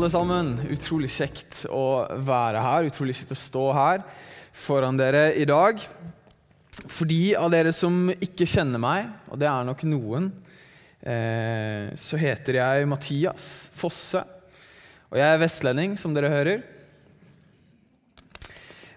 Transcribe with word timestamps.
Alle 0.00 0.08
sammen. 0.08 0.54
Utrolig 0.72 1.10
kjekt 1.12 1.66
å 1.68 2.06
være 2.24 2.60
her. 2.64 2.86
Utrolig 2.88 3.12
kjekt 3.18 3.34
å 3.34 3.36
stå 3.36 3.64
her 3.76 4.04
foran 4.56 4.96
dere 4.96 5.34
i 5.36 5.44
dag. 5.44 5.82
For 6.86 7.04
de 7.10 7.34
av 7.36 7.50
dere 7.52 7.74
som 7.76 8.08
ikke 8.14 8.48
kjenner 8.48 8.80
meg, 8.80 9.10
og 9.28 9.42
det 9.42 9.50
er 9.50 9.66
nok 9.68 9.84
noen, 9.90 10.30
eh, 11.04 11.92
så 12.00 12.16
heter 12.16 12.62
jeg 12.62 12.88
Mathias 12.88 13.68
Fosse. 13.76 14.24
Og 15.10 15.20
jeg 15.20 15.26
er 15.28 15.44
vestlending, 15.44 15.98
som 16.00 16.16
dere 16.16 16.32
hører. 16.32 16.64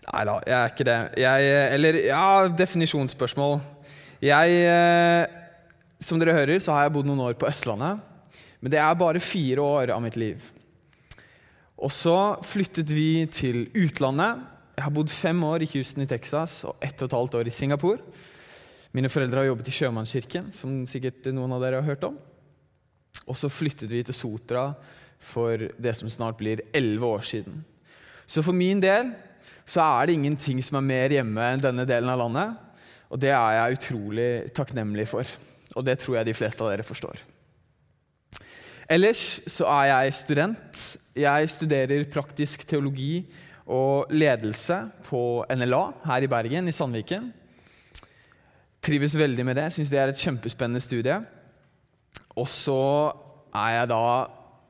Nei 0.08 0.24
da, 0.30 0.40
jeg 0.48 0.58
er 0.62 0.72
ikke 0.72 0.90
det. 0.94 0.98
Jeg, 1.26 1.54
eller 1.76 2.02
ja, 2.06 2.26
definisjonsspørsmål. 2.64 3.60
Jeg, 4.24 4.66
eh, 4.72 5.28
som 6.00 6.24
dere 6.24 6.40
hører, 6.40 6.64
så 6.64 6.78
har 6.78 6.88
jeg 6.88 6.96
bodd 6.96 7.12
noen 7.12 7.28
år 7.28 7.36
på 7.36 7.52
Østlandet. 7.52 8.12
Men 8.64 8.72
det 8.72 8.86
er 8.88 9.00
bare 9.04 9.20
fire 9.20 9.72
år 9.84 9.98
av 10.00 10.06
mitt 10.08 10.16
liv. 10.16 10.54
Og 11.84 11.92
så 11.92 12.16
flyttet 12.48 12.92
vi 12.96 13.26
til 13.28 13.66
utlandet. 13.76 14.40
Jeg 14.78 14.86
har 14.86 14.94
bodd 14.96 15.12
fem 15.12 15.42
år 15.44 15.66
i 15.66 15.70
Houston 15.74 16.06
i 16.06 16.10
Texas 16.10 16.62
og 16.70 16.78
ett 16.82 17.02
og 17.04 17.10
et 17.10 17.18
halvt 17.18 17.36
år 17.42 17.50
i 17.50 17.54
Singapore. 17.54 18.00
Mine 18.96 19.10
foreldre 19.12 19.42
har 19.42 19.50
jobbet 19.50 19.68
i 19.68 19.74
Sjømannskirken, 19.74 20.52
som 20.56 20.84
sikkert 20.88 21.28
noen 21.34 21.52
av 21.56 21.64
dere 21.64 21.82
har 21.82 21.90
hørt 21.90 22.06
om. 22.08 22.16
Og 23.28 23.36
så 23.38 23.52
flyttet 23.52 23.92
vi 23.92 24.04
til 24.06 24.16
Sotra 24.16 24.70
for 25.24 25.60
det 25.60 25.94
som 25.98 26.12
snart 26.12 26.40
blir 26.40 26.64
elleve 26.76 27.10
år 27.18 27.28
siden. 27.28 27.60
Så 28.28 28.44
for 28.46 28.56
min 28.56 28.82
del 28.84 29.12
så 29.68 29.84
er 29.84 30.08
det 30.08 30.18
ingenting 30.18 30.64
som 30.64 30.80
er 30.80 30.88
mer 30.88 31.16
hjemme 31.18 31.52
enn 31.52 31.64
denne 31.64 31.88
delen 31.90 32.12
av 32.12 32.22
landet. 32.24 32.56
Og 33.12 33.20
det 33.22 33.34
er 33.36 33.58
jeg 33.58 33.80
utrolig 33.80 34.32
takknemlig 34.56 35.10
for. 35.12 35.28
Og 35.76 35.86
det 35.86 36.00
tror 36.00 36.20
jeg 36.20 36.32
de 36.32 36.38
fleste 36.38 36.64
av 36.64 36.72
dere 36.72 36.88
forstår. 36.88 37.20
Ellers 38.92 39.40
så 39.48 39.68
er 39.72 39.86
jeg 39.92 40.14
student. 40.18 40.84
Jeg 41.16 41.50
studerer 41.50 42.04
praktisk 42.12 42.66
teologi 42.68 43.24
og 43.64 44.12
ledelse 44.12 44.80
på 45.08 45.46
NLA 45.56 45.84
her 46.08 46.26
i 46.26 46.28
Bergen, 46.32 46.68
i 46.68 46.76
Sandviken. 46.76 47.32
Trives 48.84 49.16
veldig 49.16 49.46
med 49.48 49.56
det. 49.56 49.70
Syns 49.72 49.92
det 49.94 50.02
er 50.02 50.12
et 50.12 50.20
kjempespennende 50.20 50.84
studie. 50.84 51.22
Og 52.36 52.48
så 52.52 53.14
er 53.56 53.78
jeg 53.78 53.92
da 53.94 54.04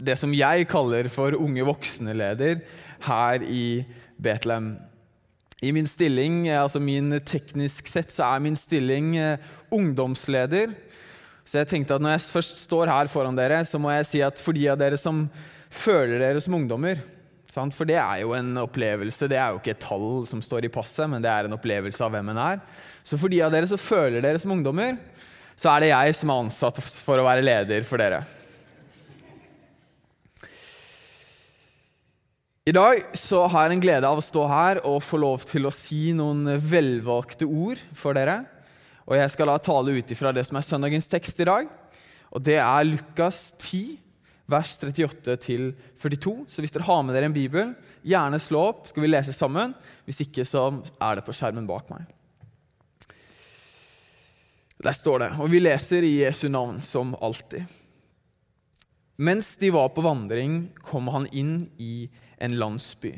det 0.03 0.17
som 0.19 0.33
jeg 0.35 0.67
kaller 0.69 1.07
for 1.09 1.33
unge 1.39 1.65
voksne-leder 1.65 2.61
her 3.07 3.45
i 3.47 3.83
Betlehem. 4.21 4.75
I 5.63 5.71
min 5.71 5.87
stilling, 5.87 6.49
altså 6.51 6.81
min 6.83 7.21
teknisk 7.23 7.87
sett, 7.87 8.11
så 8.11 8.35
er 8.35 8.43
min 8.43 8.57
stilling 8.59 9.15
eh, 9.17 9.37
ungdomsleder. 9.71 10.73
Så 11.43 11.59
jeg 11.59 11.69
tenkte 11.69 11.97
at 11.97 12.03
når 12.03 12.15
jeg 12.15 12.31
først 12.33 12.61
står 12.63 12.91
her 12.91 13.09
foran 13.11 13.35
dere, 13.35 13.63
så 13.67 13.79
må 13.81 13.91
jeg 13.91 14.07
si 14.07 14.21
at 14.23 14.39
for 14.39 14.55
de 14.55 14.63
av 14.71 14.79
dere 14.79 14.99
som 14.99 15.25
føler 15.73 16.21
dere 16.21 16.41
som 16.43 16.55
ungdommer 16.55 17.01
sant? 17.53 17.75
For 17.75 17.87
det 17.87 17.99
er 18.01 18.23
jo 18.23 18.33
en 18.37 18.55
opplevelse, 18.63 19.29
det 19.29 19.39
er 19.39 19.53
jo 19.53 19.61
ikke 19.61 19.75
et 19.75 19.83
tall 19.83 20.23
som 20.29 20.41
står 20.43 20.67
i 20.67 20.73
passet, 20.73 21.05
men 21.09 21.23
det 21.23 21.31
er 21.31 21.47
en 21.47 21.57
opplevelse 21.57 22.03
av 22.03 22.13
hvem 22.15 22.31
en 22.33 22.43
er. 22.47 22.63
Så 23.05 23.19
for 23.19 23.31
de 23.31 23.41
av 23.45 23.53
dere 23.53 23.69
som 23.69 23.81
føler 23.81 24.23
dere 24.23 24.41
som 24.41 24.53
ungdommer, 24.55 24.97
så 25.59 25.73
er 25.73 25.83
det 25.83 25.91
jeg 25.91 26.15
som 26.17 26.31
er 26.33 26.45
ansatt 26.47 26.79
for 26.81 27.19
å 27.19 27.27
være 27.27 27.45
leder 27.45 27.85
for 27.87 28.01
dere. 28.01 28.23
I 32.63 32.71
dag 32.71 33.01
så 33.19 33.41
har 33.51 33.67
jeg 33.67 33.75
en 33.75 33.83
glede 33.83 34.07
av 34.07 34.21
å 34.21 34.23
stå 34.23 34.45
her 34.47 34.79
og 34.87 35.01
få 35.03 35.19
lov 35.19 35.43
til 35.49 35.67
å 35.67 35.73
si 35.75 36.13
noen 36.15 36.47
velvalgte 36.63 37.43
ord 37.43 37.81
for 37.91 38.15
dere. 38.15 38.45
Og 39.07 39.17
Jeg 39.17 39.31
skal 39.33 39.51
da 39.51 39.57
tale 39.59 39.97
ut 39.99 40.11
ifra 40.15 40.31
det 40.35 40.45
som 40.47 40.57
er 40.59 40.65
søndagens 40.67 41.09
tekst 41.11 41.39
i 41.43 41.49
dag. 41.49 41.67
Og 42.31 42.41
Det 42.41 42.57
er 42.57 42.87
Lukas 42.87 43.53
10, 43.59 43.99
vers 44.49 44.77
38-42. 44.79 46.33
Så 46.47 46.63
hvis 46.63 46.73
dere 46.73 46.87
har 46.87 47.03
med 47.03 47.15
dere 47.15 47.29
en 47.29 47.35
bibel, 47.35 47.73
gjerne 48.03 48.39
slå 48.41 48.67
opp, 48.71 48.87
skal 48.87 49.03
vi 49.03 49.11
lese 49.11 49.35
sammen. 49.35 49.75
Hvis 50.07 50.23
ikke, 50.25 50.45
så 50.47 50.69
er 50.99 51.19
det 51.19 51.25
på 51.27 51.35
skjermen 51.35 51.67
bak 51.69 51.91
meg. 51.93 52.07
Der 54.83 54.95
står 54.95 55.21
det, 55.23 55.31
og 55.39 55.47
vi 55.51 55.61
leser 55.61 56.03
i 56.03 56.17
Jesu 56.25 56.49
navn 56.51 56.81
som 56.83 57.13
alltid. 57.23 57.63
Mens 59.15 59.53
de 59.61 59.69
var 59.71 59.93
på 59.93 60.03
vandring, 60.03 60.73
kom 60.83 61.07
han 61.13 61.29
inn 61.31 61.61
i 61.79 62.09
en 62.41 62.57
landsby. 62.59 63.13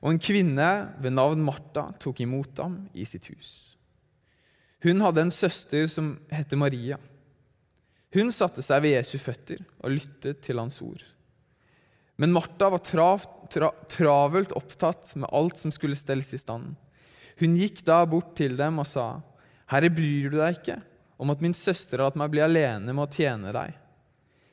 Og 0.00 0.14
en 0.14 0.22
kvinne 0.22 0.70
ved 0.98 1.14
navn 1.14 1.44
Martha 1.44 1.90
tok 2.00 2.22
imot 2.24 2.58
ham 2.58 2.80
i 2.96 3.04
sitt 3.06 3.28
hus. 3.30 3.69
Hun 4.84 5.02
hadde 5.04 5.26
en 5.26 5.32
søster 5.34 5.86
som 5.92 6.14
het 6.32 6.52
Maria. 6.56 6.96
Hun 8.14 8.32
satte 8.34 8.62
seg 8.64 8.82
ved 8.82 8.96
Jesu 8.96 9.18
føtter 9.22 9.60
og 9.82 9.94
lyttet 9.94 10.40
til 10.46 10.58
hans 10.58 10.80
ord. 10.82 11.02
Men 12.20 12.34
Martha 12.34 12.68
var 12.72 12.82
trav, 12.84 13.24
tra, 13.52 13.70
travelt 13.88 14.52
opptatt 14.56 15.14
med 15.16 15.30
alt 15.32 15.60
som 15.60 15.72
skulle 15.72 15.96
stelles 15.96 16.32
i 16.36 16.40
stand. 16.40 16.74
Hun 17.40 17.56
gikk 17.56 17.84
da 17.86 18.02
bort 18.08 18.34
til 18.36 18.56
dem 18.58 18.80
og 18.82 18.88
sa, 18.88 19.22
'Herre, 19.70 19.88
bryr 19.88 20.30
du 20.30 20.36
deg 20.36 20.58
ikke 20.58 20.80
om 21.20 21.30
at 21.30 21.40
min 21.40 21.54
søster 21.54 21.98
har 21.98 22.10
latt 22.10 22.18
meg 22.20 22.32
bli 22.32 22.42
alene 22.44 22.92
med 22.92 23.04
å 23.06 23.12
tjene 23.12 23.52
deg?' 23.52 23.78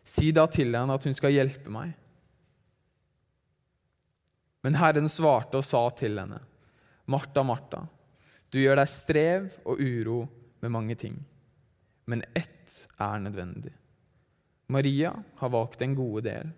Si 0.07 0.31
da 0.31 0.45
til 0.47 0.71
henne 0.71 0.93
at 0.93 1.03
hun 1.03 1.13
skal 1.13 1.33
hjelpe 1.35 1.69
meg. 1.69 1.91
Men 4.63 4.75
Herren 4.79 5.09
svarte 5.11 5.59
og 5.59 5.65
sa 5.67 5.89
til 5.89 6.15
henne, 6.19 6.39
Martha, 7.07 7.43
Martha, 7.43 7.81
du 8.53 8.61
gjør 8.61 8.79
deg 8.79 8.91
strev 8.91 9.49
og 9.67 9.81
uro 9.81 10.21
med 10.63 10.73
mange 10.73 10.95
ting, 10.99 11.17
men 12.07 12.23
ett 12.35 12.75
er 13.03 13.19
nødvendig. 13.23 13.73
Maria 14.71 15.13
har 15.39 15.49
valgt 15.49 15.81
en 15.81 15.95
gode 15.95 16.25
del, 16.27 16.51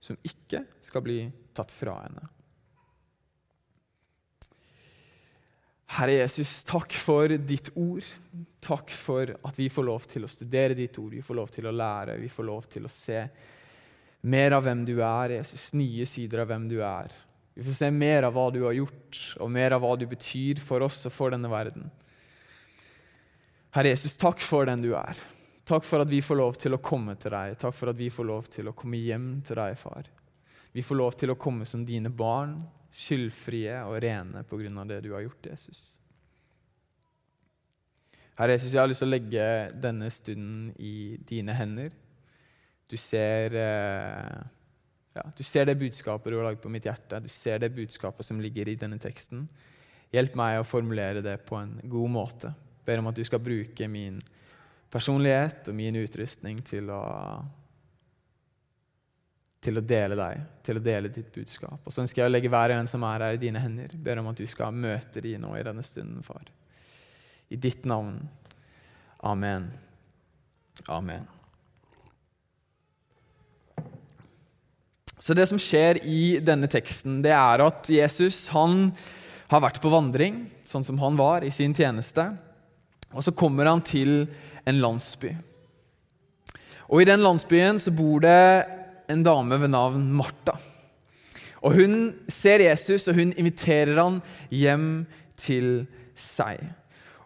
som 0.00 0.18
ikke 0.22 0.64
skal 0.84 1.02
bli 1.02 1.20
tatt 1.56 1.72
fra 1.74 1.98
henne. 2.04 2.26
Herre 5.96 6.18
Jesus, 6.18 6.60
takk 6.66 6.92
for 6.98 7.30
ditt 7.30 7.70
ord. 7.78 8.06
Takk 8.66 8.90
for 8.90 9.30
at 9.46 9.58
vi 9.58 9.68
får 9.70 9.86
lov 9.86 10.06
til 10.10 10.26
å 10.26 10.30
studere 10.30 10.74
ditt 10.76 10.98
ord, 10.98 11.14
vi 11.14 11.22
får 11.24 11.38
lov 11.38 11.52
til 11.54 11.68
å 11.70 11.74
lære, 11.74 12.18
vi 12.20 12.30
får 12.30 12.48
lov 12.48 12.66
til 12.70 12.88
å 12.88 12.92
se 12.92 13.20
mer 14.26 14.56
av 14.56 14.66
hvem 14.66 14.82
du 14.86 14.96
er, 14.98 15.38
Jesus. 15.38 15.70
Nye 15.78 16.06
sider 16.10 16.42
av 16.42 16.50
hvem 16.50 16.66
du 16.68 16.80
er. 16.82 17.14
Vi 17.56 17.64
får 17.64 17.72
se 17.78 17.88
mer 17.90 18.26
av 18.28 18.34
hva 18.36 18.50
du 18.52 18.60
har 18.66 18.74
gjort, 18.76 19.20
og 19.40 19.48
mer 19.48 19.72
av 19.72 19.80
hva 19.80 19.94
du 19.96 20.04
betyr 20.10 20.60
for 20.60 20.84
oss 20.84 20.98
og 21.08 21.14
for 21.14 21.32
denne 21.32 21.48
verden. 21.48 21.88
Herre 23.72 23.94
Jesus, 23.94 24.18
takk 24.20 24.44
for 24.44 24.68
den 24.68 24.84
du 24.84 24.90
er. 24.92 25.16
Takk 25.66 25.84
for 25.88 26.04
at 26.04 26.10
vi 26.12 26.20
får 26.22 26.36
lov 26.36 26.58
til 26.60 26.76
å 26.76 26.82
komme 26.84 27.16
til 27.16 27.32
deg. 27.32 27.56
Takk 27.58 27.74
for 27.74 27.90
at 27.90 27.96
vi 27.98 28.10
får 28.12 28.28
lov 28.28 28.50
til 28.52 28.68
å 28.68 28.74
komme 28.76 29.00
hjem 29.00 29.30
til 29.48 29.58
deg, 29.58 29.76
far. 29.80 30.10
Vi 30.76 30.84
får 30.84 31.00
lov 31.00 31.16
til 31.16 31.32
å 31.32 31.38
komme 31.40 31.64
som 31.64 31.86
dine 31.88 32.12
barn, 32.12 32.58
skyldfrie 32.92 33.78
og 33.88 33.96
rene 34.04 34.44
på 34.44 34.60
grunn 34.60 34.76
av 34.82 34.92
det 34.92 35.00
du 35.06 35.14
har 35.14 35.24
gjort, 35.24 35.48
Jesus. 35.48 35.80
Herre 38.36 38.58
Jesus, 38.58 38.74
jeg 38.74 38.82
har 38.82 38.92
lyst 38.92 39.00
til 39.00 39.08
å 39.08 39.14
legge 39.14 39.48
denne 39.80 40.12
stunden 40.12 40.68
i 40.76 41.16
dine 41.24 41.56
hender. 41.56 41.96
Du 42.84 42.98
ser, 43.00 43.56
eh, 43.56 44.44
ja, 45.16 45.24
du 45.36 45.42
ser 45.46 45.66
det 45.68 45.78
budskapet 45.80 46.32
du 46.32 46.38
har 46.38 46.50
lagd 46.50 46.62
på 46.62 46.70
mitt 46.72 46.86
hjerte. 46.86 47.22
Du 47.24 47.28
ser 47.32 47.60
det 47.62 47.72
budskapet 47.74 48.26
som 48.26 48.40
ligger 48.42 48.68
i 48.68 48.76
denne 48.78 48.98
teksten. 49.00 49.46
Hjelp 50.14 50.36
meg 50.38 50.60
å 50.60 50.66
formulere 50.66 51.22
det 51.24 51.38
på 51.48 51.58
en 51.58 51.76
god 51.82 52.12
måte. 52.12 52.52
Ber 52.86 53.02
om 53.02 53.10
at 53.10 53.18
du 53.18 53.24
skal 53.26 53.42
bruke 53.42 53.88
min 53.90 54.20
personlighet 54.92 55.70
og 55.70 55.76
min 55.76 55.98
utrustning 55.98 56.60
til 56.64 56.92
å 56.94 57.04
til 59.66 59.80
å 59.80 59.82
dele 59.82 60.14
deg, 60.14 60.42
til 60.62 60.78
å 60.78 60.82
dele 60.84 61.10
ditt 61.10 61.32
budskap. 61.34 61.80
Og 61.82 61.90
så 61.90 62.04
ønsker 62.04 62.22
jeg 62.22 62.30
å 62.30 62.32
legge 62.32 62.50
hver 62.52 62.76
en 62.76 62.86
som 62.86 63.02
er 63.08 63.24
her, 63.24 63.34
i 63.34 63.42
dine 63.42 63.58
hender. 63.58 63.96
Ber 63.98 64.20
om 64.22 64.30
at 64.30 64.38
du 64.38 64.46
skal 64.46 64.70
møte 64.70 65.22
dem 65.24 65.42
nå 65.42 65.56
i 65.58 65.64
denne 65.66 65.82
stunden, 65.82 66.22
far. 66.22 66.46
I 67.50 67.58
ditt 67.58 67.88
navn. 67.88 68.20
Amen. 69.26 69.70
Amen. 70.86 71.26
Så 75.18 75.34
det 75.34 75.46
som 75.48 75.60
skjer 75.60 76.02
i 76.04 76.38
denne 76.44 76.68
teksten, 76.70 77.22
det 77.24 77.32
er 77.32 77.64
at 77.64 77.88
Jesus 77.90 78.46
han 78.52 78.90
har 79.50 79.62
vært 79.64 79.80
på 79.82 79.92
vandring, 79.92 80.44
sånn 80.66 80.84
som 80.84 80.98
han 81.00 81.16
var 81.18 81.46
i 81.46 81.52
sin 81.54 81.74
tjeneste. 81.76 82.28
Og 83.14 83.24
så 83.24 83.32
kommer 83.32 83.70
han 83.70 83.82
til 83.86 84.26
en 84.66 84.80
landsby. 84.82 85.32
Og 86.90 87.02
I 87.02 87.08
den 87.08 87.22
landsbyen 87.24 87.80
så 87.82 87.94
bor 87.94 88.22
det 88.22 88.66
en 89.10 89.22
dame 89.26 89.58
ved 89.62 89.72
navn 89.72 90.08
Martha. 90.14 90.56
Og 91.64 91.78
hun 91.78 91.94
ser 92.30 92.62
Jesus, 92.62 93.08
og 93.08 93.16
hun 93.18 93.32
inviterer 93.38 93.96
han 93.98 94.20
hjem 94.54 95.06
til 95.38 95.86
seg. 96.18 96.60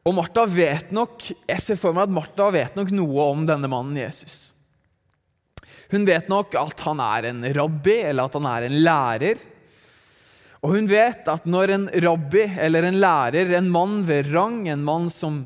Og 0.07 0.15
Martha 0.17 0.47
vet 0.49 0.93
nok, 0.97 1.27
Jeg 1.49 1.61
ser 1.61 1.77
for 1.77 1.93
meg 1.93 2.09
at 2.09 2.15
Martha 2.15 2.49
vet 2.55 2.77
nok 2.79 2.93
noe 2.95 3.27
om 3.35 3.45
denne 3.49 3.69
mannen 3.69 3.99
Jesus. 3.99 4.53
Hun 5.91 6.07
vet 6.07 6.29
nok 6.31 6.55
at 6.59 6.85
han 6.87 7.01
er 7.03 7.31
en 7.31 7.43
rabbi, 7.55 7.97
eller 8.11 8.29
at 8.29 8.37
han 8.39 8.47
er 8.47 8.67
en 8.67 8.79
lærer. 8.85 9.43
Og 10.61 10.77
hun 10.77 10.87
vet 10.91 11.29
at 11.33 11.49
når 11.49 11.75
en 11.75 11.89
rabbi 12.05 12.45
eller 12.61 12.87
en 12.87 13.01
lærer, 13.01 13.55
en 13.57 13.71
mann 13.73 14.03
ved 14.07 14.29
rang, 14.35 14.67
en 14.69 14.85
mann 14.85 15.11
som 15.11 15.45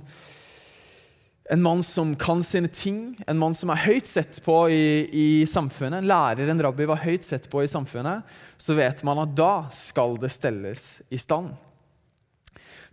en 1.53 1.61
mann 1.63 1.83
som 1.85 2.15
kan 2.17 2.41
sine 2.43 2.71
ting, 2.73 3.19
en 3.29 3.39
mann 3.39 3.55
som 3.55 3.69
er 3.69 3.83
høyt 3.85 4.09
sett 4.09 4.39
på 4.45 4.63
i, 4.73 5.05
i, 5.13 5.27
samfunnet, 5.47 6.01
en 6.01 6.09
lærer, 6.09 6.49
en 6.49 6.63
rabbi, 6.65 6.87
var 6.89 7.03
høyt 7.03 7.27
sett 7.29 7.51
på 7.53 7.61
i 7.61 7.69
samfunnet, 7.69 8.25
så 8.57 8.77
vet 8.79 9.03
man 9.05 9.21
at 9.27 9.35
da 9.37 9.67
skal 9.75 10.17
det 10.23 10.33
stelles 10.33 11.03
i 11.13 11.21
stand. 11.21 11.53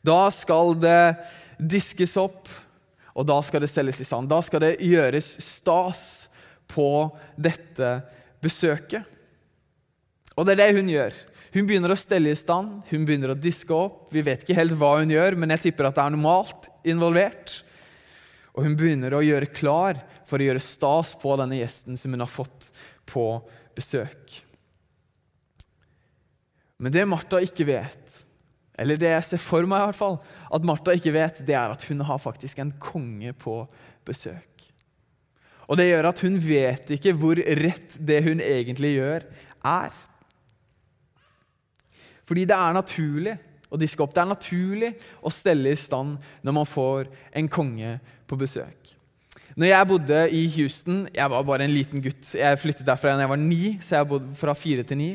Da 0.03 0.25
skal 0.35 0.75
det 0.83 1.15
diskes 1.57 2.17
opp, 2.19 2.51
og 3.15 3.27
da 3.29 3.39
skal 3.45 3.63
det 3.63 3.71
stelles 3.71 4.03
i 4.03 4.07
stand. 4.07 4.27
Da 4.31 4.41
skal 4.43 4.65
det 4.65 4.75
gjøres 4.83 5.31
stas 5.45 6.03
på 6.71 6.89
dette 7.35 7.97
besøket. 8.41 9.05
Og 10.37 10.47
det 10.47 10.55
er 10.55 10.61
det 10.63 10.79
hun 10.79 10.89
gjør. 10.91 11.17
Hun 11.51 11.67
begynner 11.67 11.91
å 11.91 11.99
stelle 11.99 12.31
i 12.31 12.39
stand, 12.39 12.79
hun 12.87 13.03
begynner 13.07 13.33
å 13.33 13.39
diske 13.39 13.75
opp. 13.75 14.05
Vi 14.15 14.23
vet 14.23 14.45
ikke 14.45 14.55
helt 14.55 14.77
hva 14.79 14.95
hun 15.01 15.11
gjør, 15.11 15.35
men 15.35 15.51
jeg 15.53 15.67
tipper 15.67 15.89
at 15.89 15.97
det 15.97 16.05
er 16.05 16.13
normalt 16.15 16.69
involvert. 16.87 17.57
Og 18.55 18.63
hun 18.65 18.77
begynner 18.79 19.15
å 19.15 19.23
gjøre 19.23 19.51
klar 19.51 19.99
for 20.27 20.39
å 20.39 20.47
gjøre 20.47 20.63
stas 20.63 21.11
på 21.19 21.35
denne 21.39 21.59
gjesten 21.59 21.99
som 21.99 22.15
hun 22.15 22.23
har 22.23 22.31
fått 22.31 22.71
på 23.11 23.25
besøk. 23.75 24.37
Men 26.81 26.95
det 26.95 27.03
Martha 27.05 27.41
ikke 27.43 27.67
vet, 27.67 28.21
eller 28.79 28.97
det 28.97 29.11
jeg 29.11 29.27
ser 29.27 29.43
for 29.43 29.67
meg 29.69 29.83
i 29.83 29.89
hvert 29.91 29.99
fall, 29.99 30.17
at 30.55 30.65
Martha 30.65 30.95
ikke 30.97 31.13
vet, 31.13 31.43
det 31.45 31.53
er 31.53 31.75
at 31.75 31.83
hun 31.91 32.01
har 32.07 32.21
faktisk 32.21 32.63
en 32.63 32.71
konge 32.81 33.35
på 33.37 33.59
besøk. 34.07 34.70
Og 35.71 35.79
det 35.79 35.87
gjør 35.87 36.09
at 36.09 36.21
hun 36.25 36.35
vet 36.43 36.89
ikke 36.97 37.13
hvor 37.15 37.39
rett 37.39 37.93
det 38.03 38.19
hun 38.25 38.43
egentlig 38.43 38.97
gjør, 38.97 39.23
er. 39.63 39.93
Fordi 42.27 42.43
det 42.47 42.57
er 42.57 42.75
naturlig 42.75 43.37
å 43.71 43.79
diske 43.79 44.03
opp. 44.03 44.11
Det 44.11 44.23
er 44.23 44.33
naturlig 44.33 44.89
å 45.23 45.31
stelle 45.31 45.71
i 45.71 45.79
stand 45.79 46.17
når 46.43 46.57
man 46.59 46.67
får 46.67 47.07
en 47.39 47.47
konge 47.51 47.93
på 48.27 48.39
besøk. 48.39 48.97
Når 49.55 49.67
jeg 49.67 49.87
bodde 49.89 50.19
i 50.31 50.45
Houston 50.55 51.01
Jeg 51.11 51.27
var 51.27 51.43
bare 51.43 51.65
en 51.67 51.73
liten 51.73 52.03
gutt. 52.03 52.23
Jeg 52.39 52.59
flyttet 52.59 52.87
derfra 52.87 53.17
da 53.17 53.25
jeg 53.25 53.31
var 53.33 53.39
ni, 53.39 53.63
så 53.83 53.97
jeg 53.97 54.11
bodde 54.11 54.35
fra 54.39 54.55
fire 54.55 54.83
til 54.87 54.99
ni. 54.99 55.09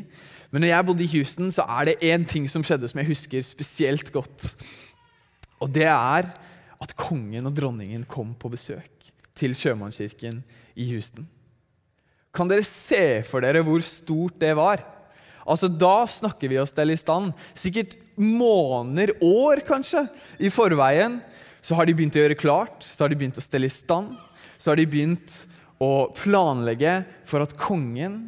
Men 0.52 0.64
når 0.64 0.72
jeg 0.72 0.88
bodde 0.88 1.04
i 1.04 1.12
Houston, 1.16 1.52
så 1.52 1.64
er 1.68 1.88
det 1.88 2.00
én 2.04 2.24
ting 2.28 2.48
som 2.48 2.64
skjedde 2.64 2.88
som 2.88 3.00
jeg 3.00 3.10
husker 3.12 3.44
spesielt 3.44 4.12
godt. 4.12 4.50
Og 5.60 5.72
det 5.72 5.88
er 5.88 6.32
at 6.76 6.96
kongen 6.96 7.48
og 7.48 7.56
dronningen 7.56 8.04
kom 8.08 8.32
på 8.36 8.52
besøk 8.52 8.95
til 9.36 9.54
sjømannskirken 9.56 10.40
i 10.76 10.88
Houston. 10.90 11.26
Kan 12.36 12.50
dere 12.50 12.66
se 12.66 13.22
for 13.24 13.44
dere 13.44 13.62
hvor 13.64 13.80
stort 13.84 14.36
det 14.40 14.52
var? 14.58 14.82
Altså, 15.46 15.68
Da 15.68 16.04
snakker 16.10 16.50
vi 16.50 16.58
oss 16.58 16.74
til 16.74 16.90
i 16.90 16.98
stand. 16.98 17.32
Sikkert 17.54 17.96
måneder, 18.16 19.14
år 19.22 19.62
kanskje, 19.66 20.06
i 20.40 20.50
forveien 20.50 21.20
så 21.62 21.74
har 21.74 21.86
de 21.86 21.94
begynt 21.98 22.14
å 22.14 22.22
gjøre 22.22 22.38
klart, 22.38 22.84
så 22.84 23.04
har 23.04 23.10
de 23.10 23.18
begynt 23.18 23.38
å 23.38 23.44
stelle 23.44 23.66
i 23.66 23.72
stand. 23.72 24.14
Så 24.58 24.70
har 24.70 24.78
de 24.78 24.86
begynt 24.86 25.32
å 25.82 26.08
planlegge 26.16 27.00
for 27.26 27.42
at 27.44 27.56
kongen 27.58 28.26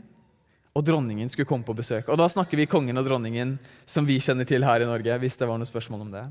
og 0.76 0.84
dronningen 0.86 1.30
skulle 1.30 1.48
komme 1.48 1.66
på 1.66 1.76
besøk. 1.78 2.10
Og 2.10 2.18
da 2.20 2.28
snakker 2.30 2.58
vi 2.58 2.68
kongen 2.70 2.98
og 2.98 3.06
dronningen 3.06 3.56
som 3.88 4.06
vi 4.06 4.18
kjenner 4.22 4.46
til 4.46 4.66
her 4.66 4.82
i 4.82 4.90
Norge. 4.90 5.18
hvis 5.18 5.38
det 5.38 5.48
var 5.48 5.58
noe 5.58 5.66
spørsmål 5.66 6.06
om 6.06 6.12
det. 6.12 6.26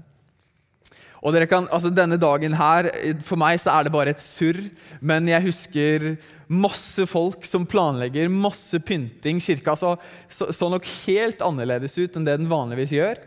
Og 1.23 1.33
dere 1.33 1.47
kan, 1.49 1.67
altså 1.73 1.89
Denne 1.93 2.19
dagen 2.21 2.53
her, 2.57 2.89
For 3.25 3.39
meg 3.39 3.61
så 3.61 3.73
er 3.73 3.87
det 3.87 3.93
bare 3.93 4.13
et 4.13 4.23
surr, 4.23 4.59
men 5.01 5.29
jeg 5.29 5.47
husker 5.47 6.11
masse 6.47 7.03
folk 7.09 7.45
som 7.47 7.65
planlegger, 7.67 8.29
masse 8.31 8.79
pynting. 8.85 9.41
Kirka 9.43 9.75
så, 9.75 9.95
så, 10.29 10.51
så 10.55 10.69
nok 10.71 10.85
helt 11.07 11.41
annerledes 11.43 11.97
ut 11.99 12.15
enn 12.15 12.27
det 12.27 12.37
den 12.39 12.51
vanligvis 12.51 12.93
gjør. 12.95 13.19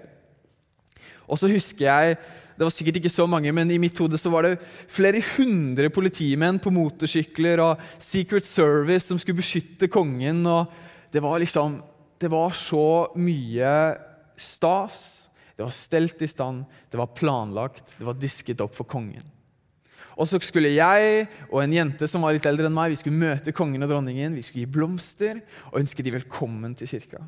Og 1.30 1.38
så 1.38 1.50
husker 1.50 1.86
jeg 1.86 2.20
det 2.60 2.66
var 2.66 2.74
sikkert 2.76 2.98
ikke 2.98 3.12
så 3.12 3.24
mange, 3.24 3.48
men 3.56 3.70
i 3.72 3.78
mitt 3.80 3.96
hode 4.02 4.18
så 4.20 4.28
var 4.28 4.44
det 4.44 4.58
flere 4.92 5.22
hundre 5.24 5.88
politimenn 5.88 6.58
på 6.60 6.68
motorsykler 6.76 7.62
og 7.64 7.80
Secret 7.96 8.44
Service 8.44 9.06
som 9.08 9.16
skulle 9.16 9.40
beskytte 9.40 9.88
kongen. 9.88 10.42
og 10.44 10.68
Det 11.08 11.22
var 11.24 11.40
liksom 11.40 11.80
Det 12.20 12.28
var 12.28 12.50
så 12.52 13.08
mye 13.16 13.96
stas. 14.36 15.19
Det 15.60 15.66
var 15.66 15.74
stelt 15.76 16.22
i 16.24 16.26
stand, 16.28 16.62
det 16.88 16.96
var 16.96 17.10
planlagt, 17.12 17.98
det 17.98 18.06
var 18.08 18.16
disket 18.16 18.62
opp 18.64 18.72
for 18.72 18.88
kongen. 18.88 19.26
Og 20.16 20.24
så 20.24 20.38
skulle 20.40 20.70
jeg 20.72 21.26
og 21.50 21.58
en 21.60 21.74
jente 21.74 22.08
som 22.08 22.24
var 22.24 22.32
litt 22.32 22.48
eldre 22.48 22.70
enn 22.70 22.78
meg, 22.78 22.94
vi 22.94 22.96
skulle 22.96 23.20
møte 23.20 23.52
kongen 23.52 23.84
og 23.84 23.92
dronningen. 23.92 24.38
Vi 24.38 24.46
skulle 24.46 24.64
gi 24.64 24.72
blomster 24.72 25.42
og 25.68 25.76
ønske 25.82 26.06
de 26.06 26.14
velkommen 26.16 26.72
til 26.80 26.88
kirka. 26.88 27.20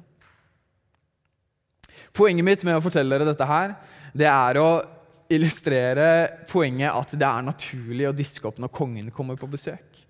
Poenget 2.17 2.49
mitt 2.49 2.65
med 2.65 2.79
å 2.79 2.85
fortelle 2.89 3.13
dere 3.13 3.29
dette 3.35 3.53
her, 3.53 3.77
det 4.17 4.33
er 4.33 4.63
å 4.65 4.69
illustrere 5.33 6.09
poenget 6.49 6.89
at 6.89 7.13
det 7.13 7.29
er 7.29 7.49
naturlig 7.53 8.09
å 8.09 8.17
diske 8.17 8.49
opp 8.49 8.65
når 8.65 8.73
kongen 8.73 9.13
kommer 9.13 9.37
på 9.37 9.53
besøk. 9.53 10.07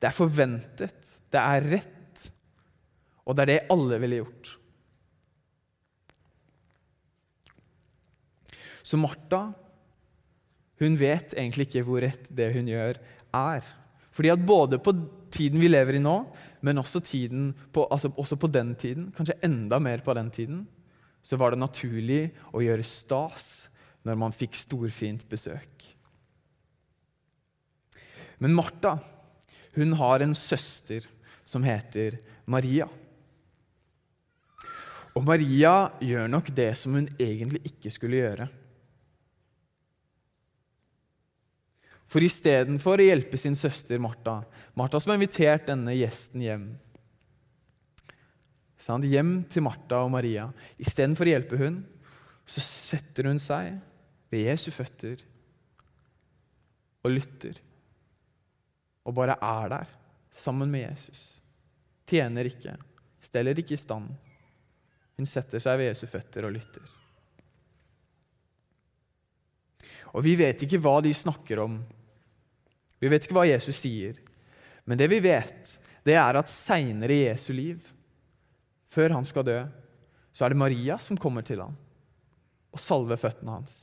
Det 0.00 0.08
er 0.08 0.16
forventet, 0.16 1.18
det 1.28 1.44
er 1.44 1.72
rett, 1.76 2.28
og 3.28 3.36
det 3.36 3.44
er 3.44 3.52
det 3.52 3.64
alle 3.76 4.00
ville 4.00 4.24
gjort. 4.24 4.56
Så 8.86 8.98
Martha 9.00 9.48
hun 10.78 10.96
vet 11.00 11.32
egentlig 11.34 11.66
ikke 11.70 11.84
hvor 11.86 12.04
rett 12.04 12.28
det 12.36 12.50
hun 12.52 12.68
gjør, 12.68 12.98
er. 13.34 13.68
Fordi 14.12 14.32
at 14.32 14.42
både 14.44 14.78
på 14.80 14.92
tiden 15.32 15.60
vi 15.60 15.70
lever 15.70 15.96
i 15.96 16.02
nå, 16.02 16.14
men 16.64 16.80
også, 16.80 17.00
på, 17.72 17.86
altså 17.90 18.12
også 18.12 18.36
på 18.40 18.50
den 18.52 18.74
tiden, 18.76 19.08
kanskje 19.16 19.38
enda 19.44 19.80
mer 19.80 20.04
på 20.04 20.14
den 20.16 20.30
tiden, 20.30 20.66
så 21.24 21.38
var 21.40 21.52
det 21.52 21.62
naturlig 21.62 22.28
å 22.52 22.62
gjøre 22.62 22.84
stas 22.86 23.68
når 24.06 24.20
man 24.20 24.36
fikk 24.36 24.54
storfint 24.60 25.24
besøk. 25.28 25.88
Men 28.38 28.54
Martha 28.54 28.98
hun 29.76 29.96
har 29.98 30.22
en 30.24 30.36
søster 30.36 31.04
som 31.44 31.64
heter 31.64 32.16
Maria. 32.48 32.86
Og 35.16 35.24
Maria 35.24 35.90
gjør 36.04 36.30
nok 36.32 36.48
det 36.56 36.70
som 36.80 36.96
hun 36.96 37.08
egentlig 37.20 37.62
ikke 37.68 37.92
skulle 37.92 38.22
gjøre. 38.22 38.48
For 42.06 42.22
istedenfor 42.22 43.02
å 43.02 43.06
hjelpe 43.08 43.38
sin 43.40 43.56
søster 43.58 43.98
Martha, 44.02 44.38
Martha 44.78 45.00
som 45.02 45.12
har 45.12 45.18
invitert 45.18 45.66
denne 45.70 45.94
gjesten 45.96 46.44
hjem 46.44 46.66
Hjem 48.86 49.40
til 49.50 49.64
Martha 49.66 49.98
og 50.04 50.12
Maria. 50.14 50.44
Istedenfor 50.78 51.26
å 51.26 51.32
hjelpe 51.32 51.58
hun, 51.58 51.80
så 52.46 52.62
setter 52.62 53.26
hun 53.26 53.40
seg 53.42 53.72
ved 54.30 54.44
Jesu 54.46 54.68
føtter 54.70 55.24
og 57.02 57.10
lytter. 57.10 57.58
Og 59.06 59.14
bare 59.14 59.34
er 59.42 59.72
der 59.72 59.90
sammen 60.30 60.70
med 60.70 60.84
Jesus. 60.84 61.24
Tjener 62.06 62.46
ikke, 62.46 62.76
steller 63.22 63.58
ikke 63.58 63.74
i 63.74 63.80
stand. 63.80 64.12
Hun 65.16 65.26
setter 65.26 65.62
seg 65.62 65.80
ved 65.80 65.90
Jesu 65.90 66.06
føtter 66.10 66.46
og 66.46 66.54
lytter. 66.54 66.86
Og 70.14 70.22
Vi 70.24 70.36
vet 70.38 70.62
ikke 70.62 70.80
hva 70.80 70.98
de 71.04 71.12
snakker 71.16 71.60
om. 71.64 71.80
Vi 73.02 73.10
vet 73.12 73.26
ikke 73.26 73.36
hva 73.36 73.46
Jesus 73.48 73.78
sier. 73.82 74.18
Men 74.86 74.98
det 75.00 75.08
vi 75.12 75.20
vet, 75.24 75.72
det 76.06 76.14
er 76.16 76.38
at 76.38 76.52
seinere 76.52 77.12
i 77.12 77.24
Jesu 77.26 77.50
liv, 77.56 77.82
før 78.92 79.16
han 79.18 79.26
skal 79.28 79.46
dø, 79.46 79.58
så 80.32 80.46
er 80.46 80.52
det 80.52 80.60
Maria 80.60 80.98
som 81.00 81.18
kommer 81.20 81.44
til 81.44 81.62
ham 81.64 81.76
og 82.76 82.80
salver 82.80 83.16
føttene 83.16 83.54
hans. 83.56 83.76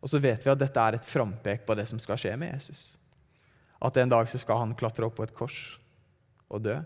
Og 0.00 0.08
så 0.08 0.20
vet 0.22 0.44
vi 0.44 0.52
at 0.52 0.60
dette 0.60 0.80
er 0.80 0.96
et 0.96 1.08
frampek 1.08 1.66
på 1.66 1.74
det 1.76 1.84
som 1.90 2.00
skal 2.00 2.18
skje 2.20 2.32
med 2.40 2.54
Jesus. 2.54 2.94
At 3.84 3.96
en 4.00 4.12
dag 4.12 4.28
så 4.30 4.40
skal 4.40 4.62
han 4.62 4.76
klatre 4.78 5.08
opp 5.08 5.18
på 5.18 5.26
et 5.26 5.34
kors 5.36 5.58
og 6.48 6.62
dø. 6.64 6.78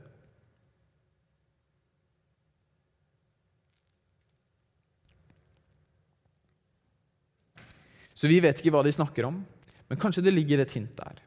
Så 8.20 8.28
vi 8.28 8.36
vet 8.44 8.58
ikke 8.60 8.74
hva 8.74 8.84
de 8.84 8.92
snakker 8.92 9.24
om, 9.30 9.38
men 9.88 10.00
kanskje 10.00 10.26
det 10.26 10.34
ligger 10.34 10.60
et 10.60 10.74
hint 10.76 10.92
der. 10.98 11.22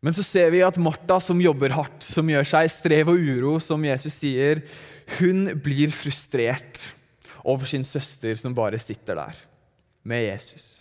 Men 0.00 0.16
så 0.16 0.24
ser 0.24 0.48
vi 0.50 0.62
at 0.64 0.80
Martha, 0.80 1.20
som 1.22 1.42
jobber 1.44 1.74
hardt, 1.76 2.02
som 2.02 2.28
gjør 2.32 2.46
seg 2.48 2.72
strev 2.72 3.12
og 3.12 3.20
uro, 3.20 3.58
som 3.62 3.84
Jesus 3.84 4.16
sier, 4.16 4.64
hun 5.20 5.52
blir 5.60 5.92
frustrert 5.92 6.80
over 7.44 7.68
sin 7.68 7.84
søster 7.86 8.34
som 8.40 8.56
bare 8.56 8.80
sitter 8.80 9.20
der 9.20 9.38
med 10.08 10.24
Jesus. 10.24 10.80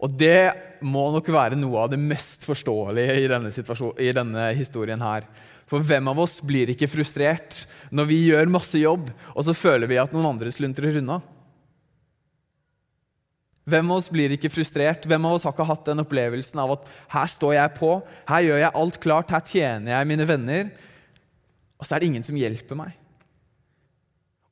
Og 0.00 0.14
det 0.16 0.78
må 0.80 1.10
nok 1.12 1.26
være 1.28 1.58
noe 1.58 1.84
av 1.84 1.90
det 1.92 2.00
mest 2.00 2.46
forståelige 2.48 3.18
i 3.20 3.28
denne, 3.28 3.50
i 3.52 4.12
denne 4.16 4.46
historien 4.56 5.02
her. 5.04 5.26
For 5.70 5.86
hvem 5.86 6.08
av 6.10 6.18
oss 6.18 6.40
blir 6.42 6.72
ikke 6.72 6.90
frustrert 6.90 7.60
når 7.94 8.08
vi 8.10 8.16
gjør 8.26 8.50
masse 8.50 8.78
jobb, 8.80 9.12
og 9.36 9.44
så 9.46 9.54
føler 9.54 9.86
vi 9.90 10.00
at 10.02 10.10
noen 10.14 10.32
andre 10.32 10.50
sluntrer 10.50 10.98
unna? 10.98 11.20
Hvem 13.70 13.90
av 13.92 14.00
oss 14.00 14.08
blir 14.10 14.32
ikke 14.34 14.50
frustrert? 14.50 15.04
Hvem 15.06 15.28
av 15.28 15.36
oss 15.36 15.44
har 15.46 15.54
ikke 15.54 15.68
hatt 15.68 15.86
den 15.86 16.02
opplevelsen 16.02 16.58
av 16.58 16.74
at 16.74 16.88
her 17.12 17.28
står 17.30 17.54
jeg 17.54 17.74
på, 17.76 17.90
her 18.26 18.46
gjør 18.46 18.62
jeg 18.64 18.76
alt 18.82 18.98
klart, 19.04 19.34
her 19.34 19.44
tjener 19.46 19.94
jeg 19.94 20.08
mine 20.10 20.26
venner, 20.26 20.72
og 21.78 21.86
så 21.86 21.94
er 21.94 22.02
det 22.02 22.10
ingen 22.10 22.26
som 22.26 22.40
hjelper 22.40 22.78
meg? 22.80 22.96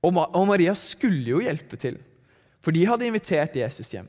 Og, 0.06 0.14
Maria 0.46 0.76
skulle 0.78 1.34
jo 1.34 1.42
hjelpe 1.42 1.76
til, 1.80 1.98
for 2.62 2.74
de 2.74 2.86
hadde 2.86 3.08
invitert 3.08 3.58
Jesus 3.58 3.90
hjem. 3.90 4.06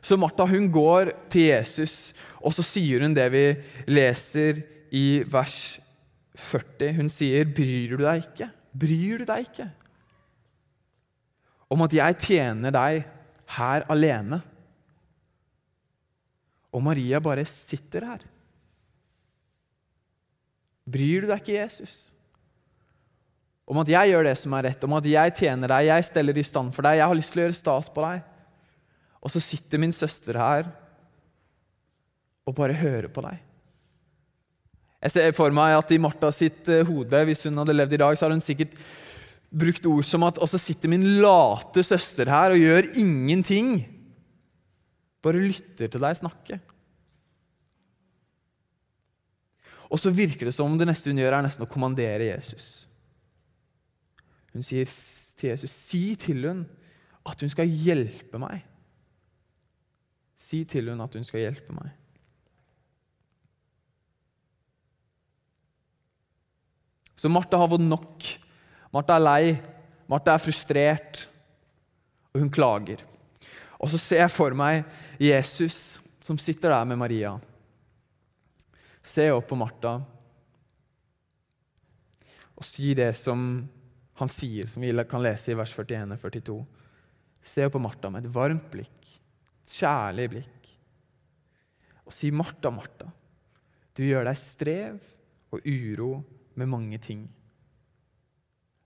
Så 0.00 0.16
Martha 0.16 0.46
hun 0.48 0.70
går 0.72 1.10
til 1.32 1.50
Jesus, 1.50 2.14
og 2.40 2.54
så 2.56 2.64
sier 2.64 3.04
hun 3.04 3.14
det 3.16 3.26
vi 3.32 3.44
leser 3.90 4.62
i 4.96 5.22
vers 5.28 5.78
40. 6.34 6.96
Hun 6.96 7.10
sier, 7.12 7.44
'Bryr 7.44 7.96
du 7.96 8.04
deg 8.04 8.24
ikke? 8.24 8.50
Bryr 8.72 9.20
du 9.20 9.26
deg 9.28 9.48
ikke?' 9.48 9.70
Om 11.70 11.84
at 11.86 11.92
jeg 11.94 12.18
tjener 12.18 12.74
deg 12.74 13.04
her 13.54 13.84
alene. 13.92 14.40
Og 16.74 16.82
Maria 16.82 17.20
bare 17.22 17.44
sitter 17.46 18.06
her. 18.06 18.24
Bryr 20.90 21.22
du 21.22 21.30
deg 21.30 21.38
ikke, 21.38 21.60
Jesus? 21.60 21.94
Om 23.70 23.78
at 23.84 23.92
jeg 23.92 24.10
gjør 24.10 24.26
det 24.26 24.34
som 24.40 24.54
er 24.58 24.66
rett, 24.66 24.82
om 24.82 24.96
at 24.98 25.06
jeg 25.06 25.34
tjener 25.38 25.70
deg, 25.70 25.86
jeg 25.86 26.06
steller 26.08 26.38
i 26.38 26.42
stand 26.42 26.74
for 26.74 26.82
deg, 26.82 26.98
jeg 26.98 27.06
har 27.06 27.18
lyst 27.18 27.34
til 27.34 27.42
å 27.42 27.44
gjøre 27.44 27.58
stas 27.60 27.90
på 27.94 28.02
deg. 28.02 28.24
Og 29.20 29.30
så 29.30 29.42
sitter 29.44 29.78
min 29.78 29.94
søster 29.94 30.38
her 30.40 30.72
og 32.50 32.56
bare 32.58 32.76
høre 32.76 33.10
på 33.12 33.22
deg. 33.24 33.38
Jeg 35.00 35.14
ser 35.14 35.30
for 35.32 35.54
meg 35.54 35.78
at 35.78 35.92
i 35.94 36.00
Martha 36.02 36.28
sitt 36.34 36.68
eh, 36.68 36.84
hode, 36.84 37.22
hvis 37.24 37.46
hun 37.48 37.56
hadde 37.62 37.76
levd 37.76 37.94
i 37.96 38.00
dag, 38.02 38.18
så 38.18 38.26
hadde 38.26 38.36
hun 38.36 38.44
sikkert 38.44 38.74
brukt 39.50 39.86
ord 39.88 40.04
som 40.06 40.26
at 40.26 40.38
'Og 40.38 40.48
så 40.48 40.58
sitter 40.58 40.88
min 40.88 41.06
late 41.22 41.82
søster 41.82 42.28
her 42.28 42.52
og 42.52 42.60
gjør 42.60 42.92
ingenting'. 43.00 43.88
Bare 45.22 45.40
lytter 45.40 45.88
til 45.88 46.00
deg 46.00 46.16
snakke. 46.16 46.60
Og 49.90 49.98
så 49.98 50.10
virker 50.10 50.46
det 50.46 50.54
som 50.54 50.70
om 50.70 50.78
det 50.78 50.86
neste 50.86 51.10
hun 51.10 51.18
gjør, 51.18 51.34
er 51.34 51.42
nesten 51.42 51.66
å 51.66 51.70
kommandere 51.70 52.30
Jesus. 52.30 52.86
Hun 54.52 54.62
sier 54.62 54.84
til 55.36 55.50
Jesus, 55.50 55.70
'Si 55.70 56.14
til 56.16 56.46
hun 56.46 56.68
at 57.26 57.40
hun 57.40 57.50
skal 57.50 57.66
hjelpe 57.66 58.38
meg.' 58.38 58.62
Si 60.36 60.64
til 60.64 60.88
hun 60.88 61.00
at 61.00 61.14
hun 61.14 61.24
skal 61.24 61.40
hjelpe 61.40 61.72
meg. 61.72 61.90
Så 67.20 67.28
Martha 67.28 67.58
har 67.60 67.68
fått 67.68 67.84
nok. 67.84 68.28
Martha 68.96 69.18
er 69.18 69.24
lei. 69.26 69.50
Martha 70.08 70.32
er 70.32 70.40
frustrert, 70.40 71.26
og 72.32 72.40
hun 72.40 72.52
klager. 72.52 73.02
Og 73.76 73.92
så 73.92 74.00
ser 74.00 74.24
jeg 74.24 74.32
for 74.32 74.56
meg 74.56 74.86
Jesus 75.20 76.00
som 76.24 76.40
sitter 76.40 76.72
der 76.72 76.88
med 76.88 77.00
Maria. 77.00 77.34
Se 79.04 79.28
opp 79.34 79.50
på 79.50 79.58
Martha 79.58 79.98
og 82.60 82.66
si 82.68 82.90
det 82.92 83.12
som 83.16 83.44
han 84.20 84.28
sier, 84.28 84.66
som 84.68 84.84
vi 84.84 84.92
kan 85.08 85.22
lese 85.24 85.52
i 85.52 85.56
vers 85.56 85.72
41 85.72 86.12
og 86.12 86.20
42. 86.20 86.56
Se 87.40 87.64
opp 87.64 87.76
på 87.76 87.80
Martha 87.80 88.10
med 88.12 88.26
et 88.26 88.34
varmt 88.34 88.66
blikk 88.72 89.00
et 89.70 89.78
kjærlig 89.78 90.26
blikk 90.32 90.56
og 92.10 92.12
si, 92.12 92.30
'Martha, 92.30 92.72
Martha, 92.74 93.06
du 93.94 94.02
gjør 94.02 94.24
deg 94.26 94.36
strev 94.36 94.98
og 95.54 95.60
uro 95.62 96.24
med 96.60 96.68
mange 96.68 97.00
ting.' 97.00 97.26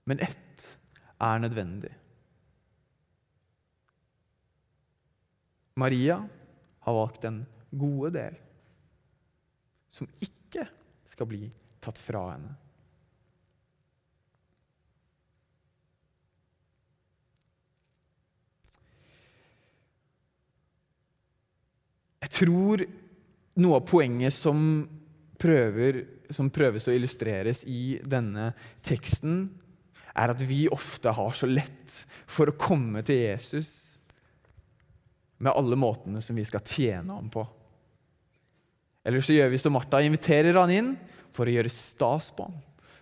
Men 0.05 0.19
ett 0.21 0.77
er 1.19 1.39
nødvendig. 1.39 1.93
Maria 5.75 6.19
har 6.79 6.93
valgt 6.93 7.21
den 7.21 7.45
gode 7.71 8.11
del, 8.15 8.35
som 9.89 10.07
ikke 10.23 10.67
skal 11.03 11.27
bli 11.27 11.49
tatt 11.83 11.99
fra 11.99 12.21
henne. 12.31 12.53
Jeg 22.25 22.31
tror 22.39 22.85
noe 23.61 23.77
av 23.77 23.83
poenget 23.87 24.33
som, 24.35 24.59
prøver, 25.39 26.01
som 26.33 26.51
prøves 26.53 26.87
å 26.87 26.95
illustreres 26.95 27.63
i 27.67 27.97
denne 28.05 28.51
teksten, 28.85 29.47
er 30.15 30.31
at 30.31 30.41
vi 30.47 30.65
ofte 30.71 31.11
har 31.11 31.35
så 31.35 31.47
lett 31.49 31.97
for 32.25 32.49
å 32.49 32.57
komme 32.59 33.03
til 33.05 33.19
Jesus 33.25 33.97
med 35.43 35.51
alle 35.51 35.75
måtene 35.75 36.21
som 36.23 36.37
vi 36.37 36.45
skal 36.47 36.63
tjene 36.63 37.17
ham 37.17 37.27
på. 37.29 37.43
Eller 39.05 39.21
så 39.21 39.35
gjør 39.35 39.51
vi 39.51 39.59
som 39.61 39.75
Martha, 39.75 39.99
inviterer 40.01 40.57
han 40.57 40.71
inn 40.71 40.95
for 41.35 41.45
å 41.45 41.53
gjøre 41.53 41.73
stas 41.73 42.31
på 42.33 42.47
ham, 42.47 42.55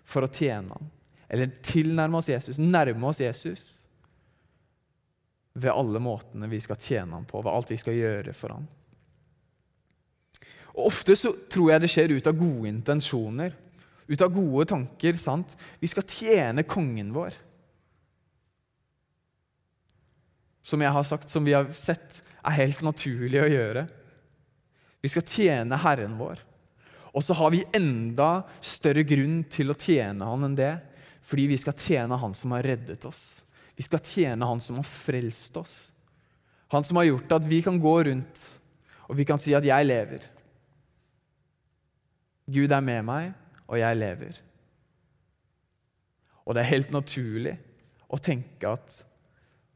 for 0.04 0.26
å 0.26 0.32
tjene 0.34 0.74
ham. 0.74 0.90
Eller 1.30 1.54
tilnærme 1.64 2.20
oss 2.20 2.30
Jesus, 2.30 2.60
nærme 2.60 3.08
oss 3.08 3.22
Jesus 3.24 3.64
ved 5.54 5.72
alle 5.72 6.02
måtene 6.02 6.50
vi 6.50 6.60
skal 6.62 6.82
tjene 6.82 7.14
ham 7.16 7.28
på, 7.30 7.42
ved 7.42 7.54
alt 7.54 7.72
vi 7.72 7.78
skal 7.80 7.98
gjøre 7.98 8.34
for 8.36 8.58
ham. 8.58 8.66
Og 10.74 10.90
Ofte 10.90 11.16
så 11.18 11.34
tror 11.52 11.72
jeg 11.72 11.84
det 11.84 11.92
skjer 11.92 12.16
ut 12.16 12.30
av 12.30 12.38
gode 12.38 12.70
intensjoner, 12.70 13.54
ut 14.10 14.22
av 14.22 14.32
gode 14.34 14.66
tanker. 14.72 15.18
sant? 15.22 15.56
Vi 15.80 15.90
skal 15.92 16.08
tjene 16.10 16.66
kongen 16.66 17.14
vår. 17.14 17.36
Som 20.64 20.82
jeg 20.82 20.96
har 20.96 21.04
sagt, 21.04 21.30
som 21.30 21.46
vi 21.46 21.54
har 21.54 21.70
sett, 21.76 22.22
er 22.44 22.58
helt 22.58 22.82
naturlig 22.84 23.42
å 23.42 23.52
gjøre. 23.52 23.86
Vi 25.04 25.12
skal 25.12 25.28
tjene 25.28 25.80
Herren 25.84 26.18
vår. 26.18 26.42
Og 27.14 27.24
så 27.24 27.36
har 27.38 27.52
vi 27.54 27.62
enda 27.76 28.44
større 28.64 29.04
grunn 29.06 29.44
til 29.52 29.70
å 29.70 29.78
tjene 29.78 30.26
Han 30.26 30.48
enn 30.48 30.56
det, 30.58 30.74
fordi 31.22 31.46
vi 31.52 31.60
skal 31.62 31.76
tjene 31.78 32.18
Han 32.18 32.34
som 32.34 32.56
har 32.56 32.66
reddet 32.66 33.06
oss. 33.06 33.44
Vi 33.78 33.86
skal 33.86 34.02
tjene 34.02 34.48
Han 34.50 34.64
som 34.64 34.80
har 34.80 34.88
frelst 34.88 35.58
oss. 35.60 35.76
Han 36.74 36.84
som 36.88 36.98
har 36.98 37.12
gjort 37.12 37.36
at 37.38 37.46
vi 37.46 37.62
kan 37.62 37.78
gå 37.78 37.96
rundt 38.08 38.48
og 39.04 39.18
vi 39.20 39.26
kan 39.28 39.38
si 39.38 39.54
at 39.54 39.64
'jeg 39.64 39.86
lever'. 39.86 40.33
Gud 42.52 42.72
er 42.72 42.84
med 42.84 43.06
meg, 43.08 43.32
og 43.68 43.80
jeg 43.80 44.00
lever. 44.00 44.40
Og 46.44 46.56
det 46.56 46.64
er 46.64 46.74
helt 46.74 46.92
naturlig 46.92 47.56
å 48.12 48.20
tenke 48.20 48.74
at 48.76 48.98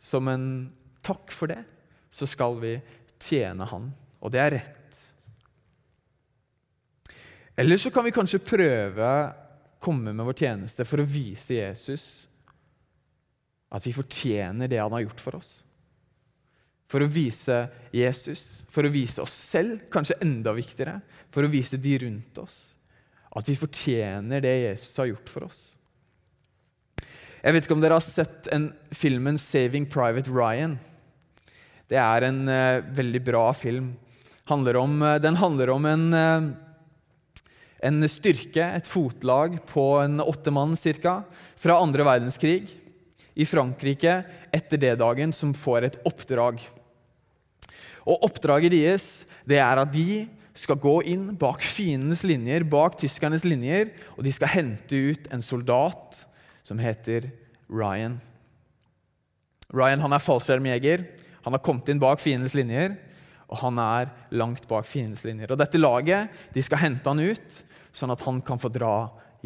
som 0.04 0.28
en 0.30 0.48
takk 1.06 1.32
for 1.34 1.50
det, 1.52 1.62
så 2.12 2.28
skal 2.30 2.58
vi 2.62 2.76
tjene 3.22 3.66
Han. 3.72 3.90
Og 4.22 4.34
det 4.34 4.42
er 4.42 4.56
rett. 4.58 4.98
Eller 7.58 7.80
så 7.82 7.90
kan 7.94 8.06
vi 8.06 8.14
kanskje 8.14 8.44
prøve 8.44 9.06
å 9.08 9.30
komme 9.82 10.12
med 10.14 10.26
vår 10.28 10.38
tjeneste 10.44 10.86
for 10.86 11.02
å 11.02 11.08
vise 11.10 11.58
Jesus 11.58 12.28
at 13.74 13.84
vi 13.84 13.96
fortjener 13.96 14.70
det 14.70 14.80
han 14.80 14.94
har 14.94 15.06
gjort 15.06 15.22
for 15.22 15.40
oss. 15.40 15.52
For 16.88 17.04
å 17.04 17.10
vise 17.12 17.66
Jesus, 17.92 18.64
for 18.72 18.88
å 18.88 18.92
vise 18.92 19.20
oss 19.24 19.34
selv, 19.36 19.84
kanskje 19.92 20.20
enda 20.24 20.54
viktigere, 20.56 21.02
for 21.34 21.44
å 21.44 21.52
vise 21.52 21.80
de 21.80 21.98
rundt 22.06 22.40
oss. 22.40 22.60
At 23.36 23.48
vi 23.50 23.58
fortjener 23.60 24.42
det 24.44 24.56
Jesus 24.64 24.96
har 25.02 25.12
gjort 25.12 25.32
for 25.32 25.48
oss. 25.50 25.64
Jeg 27.44 27.54
vet 27.54 27.68
ikke 27.68 27.76
om 27.78 27.84
dere 27.84 27.98
har 28.00 28.04
sett 28.04 28.48
en 28.52 28.72
filmen 28.96 29.38
'Saving 29.38 29.86
Private 29.86 30.32
Ryan'. 30.32 30.78
Det 31.88 32.00
er 32.00 32.26
en 32.28 32.40
uh, 32.50 32.84
veldig 32.84 33.22
bra 33.24 33.52
film. 33.56 33.94
Handler 34.50 34.80
om, 34.80 35.02
uh, 35.02 35.20
den 35.20 35.38
handler 35.40 35.70
om 35.72 35.86
en, 35.88 36.08
uh, 36.14 37.44
en 37.84 38.10
styrke, 38.10 38.64
et 38.64 38.88
fotlag, 38.88 39.60
på 39.70 39.86
en 40.02 40.20
åtte 40.20 40.52
mann 40.52 40.76
ca. 40.76 41.24
fra 41.56 41.80
andre 41.80 42.04
verdenskrig 42.04 42.74
i 43.36 43.46
Frankrike 43.46 44.24
etter 44.52 44.78
D-dagen, 44.78 45.32
som 45.32 45.54
får 45.54 45.84
et 45.84 46.00
oppdrag. 46.04 46.60
Og 48.08 48.24
Oppdraget 48.28 48.72
deres 48.72 49.08
det 49.48 49.60
er 49.60 49.82
at 49.84 49.92
de 49.94 50.26
skal 50.58 50.80
gå 50.82 50.96
inn 51.12 51.30
bak 51.38 51.62
fiendens 51.62 52.24
linjer, 52.26 52.66
bak 52.66 52.96
tyskernes 52.98 53.46
linjer, 53.46 53.92
og 54.18 54.26
de 54.26 54.34
skal 54.34 54.50
hente 54.56 55.02
ut 55.12 55.28
en 55.34 55.44
soldat 55.46 56.24
som 56.66 56.80
heter 56.82 57.30
Ryan. 57.70 58.18
Ryan 59.76 60.02
han 60.06 60.16
er 60.16 60.24
fallskjermjeger. 60.24 61.04
Han 61.46 61.56
har 61.56 61.64
kommet 61.64 61.92
inn 61.92 62.02
bak 62.02 62.24
fiendens 62.24 62.56
linjer, 62.58 62.96
og 63.48 63.62
han 63.62 63.78
er 63.80 64.10
langt 64.36 64.66
bak 64.68 64.88
fiendens 64.88 65.24
linjer. 65.28 65.54
Og 65.54 65.60
Dette 65.60 65.80
laget 65.80 66.34
de 66.56 66.64
skal 66.66 66.82
hente 66.82 67.08
han 67.08 67.22
ut, 67.22 67.62
sånn 67.96 68.14
at 68.14 68.24
han 68.26 68.42
kan 68.46 68.60
få 68.62 68.72
dra 68.74 68.96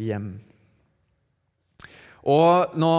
hjem. 0.00 0.32
Og 2.22 2.74
nå 2.78 2.92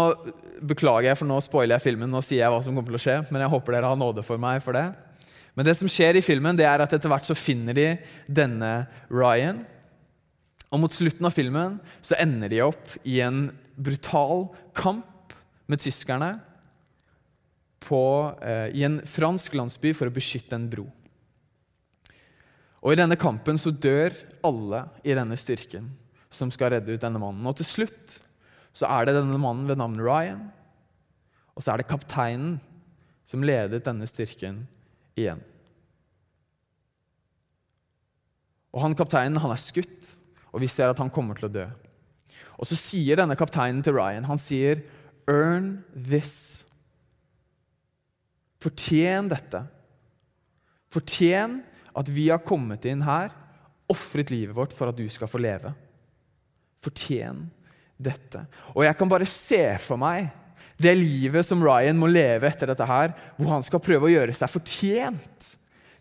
beklager 0.64 1.10
jeg, 1.10 1.20
for 1.20 1.30
nå 1.30 1.40
spoiler 1.44 1.78
jeg 1.78 1.88
filmen. 1.88 2.12
Nå 2.12 2.22
sier 2.24 2.44
jeg 2.44 2.54
hva 2.54 2.62
som 2.64 2.76
kommer 2.76 2.94
til 2.94 3.00
å 3.00 3.04
skje, 3.04 3.18
men 3.32 3.44
jeg 3.44 3.54
håper 3.56 3.78
dere 3.78 3.92
har 3.94 4.00
nåde 4.00 4.24
for 4.28 4.42
meg 4.42 4.60
for 4.64 4.76
det. 4.76 4.90
Men 5.54 5.68
det 5.68 5.76
som 5.78 5.90
skjer 5.92 6.18
i 6.18 6.26
filmen, 6.26 6.58
det 6.58 6.66
er 6.66 6.82
at 6.82 6.94
etter 6.96 7.12
hvert 7.12 7.28
så 7.28 7.38
finner 7.38 7.78
de 7.78 7.88
denne 8.26 8.72
Ryan. 9.14 9.62
Og 10.74 10.82
mot 10.82 10.94
slutten 10.94 11.28
av 11.30 11.36
filmen 11.36 11.78
så 12.02 12.18
ender 12.22 12.50
de 12.50 12.64
opp 12.66 12.96
i 13.06 13.20
en 13.22 13.46
brutal 13.78 14.48
kamp 14.78 15.36
med 15.70 15.82
tyskerne 15.84 16.34
på, 17.84 18.02
eh, 18.42 18.74
i 18.74 18.84
en 18.88 19.00
fransk 19.06 19.54
landsby 19.54 19.94
for 19.94 20.10
å 20.10 20.16
beskytte 20.16 20.58
en 20.58 20.70
bro. 20.70 20.88
Og 22.84 22.94
I 22.94 23.00
denne 23.00 23.20
kampen 23.20 23.60
så 23.60 23.72
dør 23.72 24.16
alle 24.44 24.88
i 25.06 25.14
denne 25.16 25.38
styrken 25.40 25.92
som 26.34 26.50
skal 26.52 26.74
redde 26.74 26.96
ut 26.96 27.02
denne 27.02 27.22
mannen. 27.22 27.46
Og 27.48 27.56
til 27.60 27.70
slutt 27.70 28.20
så 28.74 28.90
er 28.90 29.06
det 29.06 29.16
denne 29.20 29.38
mannen 29.40 29.70
ved 29.70 29.78
navn 29.78 30.00
Ryan, 30.02 30.48
og 31.54 31.62
så 31.62 31.74
er 31.74 31.78
det 31.84 31.92
kapteinen 31.92 32.58
som 33.30 33.46
ledet 33.46 33.86
denne 33.86 34.08
styrken 34.10 34.64
igjen. 35.20 35.42
Og 38.74 38.82
han 38.82 38.98
Kapteinen 38.98 39.38
han 39.42 39.54
er 39.54 39.62
skutt, 39.62 40.16
og 40.54 40.62
vi 40.64 40.70
ser 40.72 40.90
at 40.90 41.02
han 41.02 41.12
kommer 41.14 41.38
til 41.38 41.50
å 41.50 41.54
dø. 41.54 41.68
Og 42.58 42.70
Så 42.70 42.78
sier 42.80 43.20
denne 43.20 43.38
kapteinen 43.38 43.84
til 43.84 43.98
Ryan 43.98 44.30
han 44.30 44.42
sier, 44.42 44.82
'Earn 45.28 45.84
this'. 45.96 46.66
Fortjen 48.60 49.30
dette. 49.30 49.68
Fortjen 50.90 51.64
at 51.96 52.10
vi 52.10 52.30
har 52.30 52.40
kommet 52.40 52.86
inn 52.86 53.02
her, 53.02 53.32
ofret 53.90 54.32
livet 54.32 54.56
vårt 54.56 54.74
for 54.74 54.88
at 54.88 54.96
du 54.96 55.08
skal 55.10 55.28
få 55.28 55.42
leve. 55.42 55.74
Fortjen 56.82 57.52
dette. 58.00 58.46
Og 58.76 58.84
jeg 58.86 58.98
kan 58.98 59.10
bare 59.10 59.26
se 59.26 59.78
for 59.80 59.98
meg 59.98 60.32
det 60.82 60.94
livet 60.98 61.46
som 61.46 61.62
Ryan 61.64 62.00
må 62.00 62.10
leve 62.10 62.48
etter 62.50 62.70
dette 62.72 62.88
her, 62.88 63.14
hvor 63.38 63.52
han 63.54 63.66
skal 63.66 63.82
prøve 63.84 64.10
å 64.10 64.14
gjøre 64.14 64.36
seg 64.38 64.52
fortjent 64.52 65.52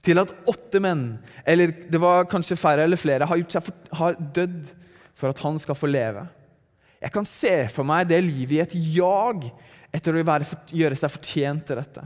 til 0.02 0.18
at 0.18 0.32
åtte 0.50 0.80
menn, 0.82 1.04
eller 1.46 1.70
det 1.92 2.00
var 2.02 2.26
kanskje 2.30 2.58
færre 2.58 2.86
eller 2.86 2.98
flere, 2.98 3.28
har, 3.28 3.42
for, 3.62 3.84
har 4.00 4.16
dødd 4.18 4.72
for 5.14 5.30
at 5.30 5.42
han 5.44 5.60
skal 5.62 5.78
få 5.78 5.90
leve. 5.90 6.24
Jeg 7.02 7.14
kan 7.14 7.26
se 7.26 7.52
for 7.70 7.86
meg 7.86 8.08
det 8.10 8.18
livet 8.24 8.56
i 8.56 8.62
et 8.64 8.74
jag 8.96 9.46
etter 9.94 10.16
å 10.16 10.24
være, 10.26 10.58
gjøre 10.72 10.98
seg 10.98 11.12
fortjent 11.12 11.66
til 11.68 11.78
dette. 11.78 12.04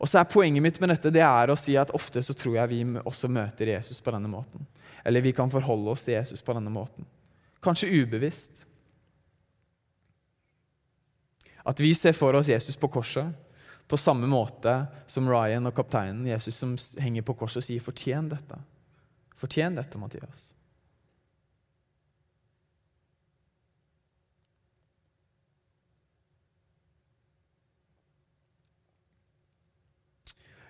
Og 0.00 0.10
så 0.10 0.20
er 0.20 0.28
Poenget 0.28 0.64
mitt 0.64 0.80
med 0.82 0.92
dette 0.92 1.12
det 1.14 1.22
er 1.24 1.50
å 1.50 1.58
si 1.58 1.76
at 1.80 1.92
ofte 1.96 2.22
så 2.24 2.34
tror 2.36 2.58
jeg 2.58 2.72
vi 2.72 2.80
også 3.00 3.30
møter 3.32 3.72
Jesus 3.72 4.00
på 4.04 4.12
denne 4.14 4.28
måten. 4.28 4.66
Eller 5.04 5.24
vi 5.24 5.32
kan 5.36 5.52
forholde 5.52 5.92
oss 5.92 6.04
til 6.04 6.16
Jesus 6.16 6.42
på 6.44 6.56
denne 6.56 6.72
måten. 6.72 7.06
Kanskje 7.64 7.92
ubevisst. 8.02 8.64
At 11.64 11.80
vi 11.80 11.94
ser 11.96 12.12
for 12.12 12.36
oss 12.36 12.48
Jesus 12.48 12.76
på 12.76 12.90
korset 12.92 13.32
på 13.88 13.96
samme 14.00 14.28
måte 14.28 14.86
som 15.06 15.28
Ryan 15.28 15.68
og 15.68 15.74
kapteinen, 15.76 16.26
Jesus 16.28 16.56
som 16.56 16.76
henger 17.00 17.24
på 17.24 17.36
korset 17.36 17.60
og 17.60 17.66
sier 17.66 17.80
'fortjen 17.80 18.30
dette'. 18.30 18.60
Fortjen 19.36 19.76
dette, 19.76 19.98
Mathias. 19.98 20.54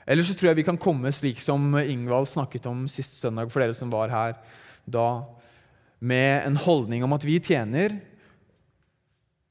Eller 0.07 0.23
så 0.23 0.35
tror 0.35 0.51
jeg 0.51 0.57
vi 0.57 0.67
kan 0.67 0.81
komme 0.81 1.13
slik 1.13 1.41
som 1.41 1.79
Ingvald 1.81 2.29
snakket 2.29 2.67
om 2.67 2.85
sist 2.89 3.21
søndag, 3.21 3.51
for 3.53 3.61
dere 3.61 3.77
som 3.77 3.93
var 3.93 4.13
her 4.13 4.35
da, 4.85 5.25
med 6.01 6.45
en 6.45 6.57
holdning 6.57 7.05
om 7.05 7.13
at 7.17 7.25
vi 7.25 7.39
tjener 7.41 8.01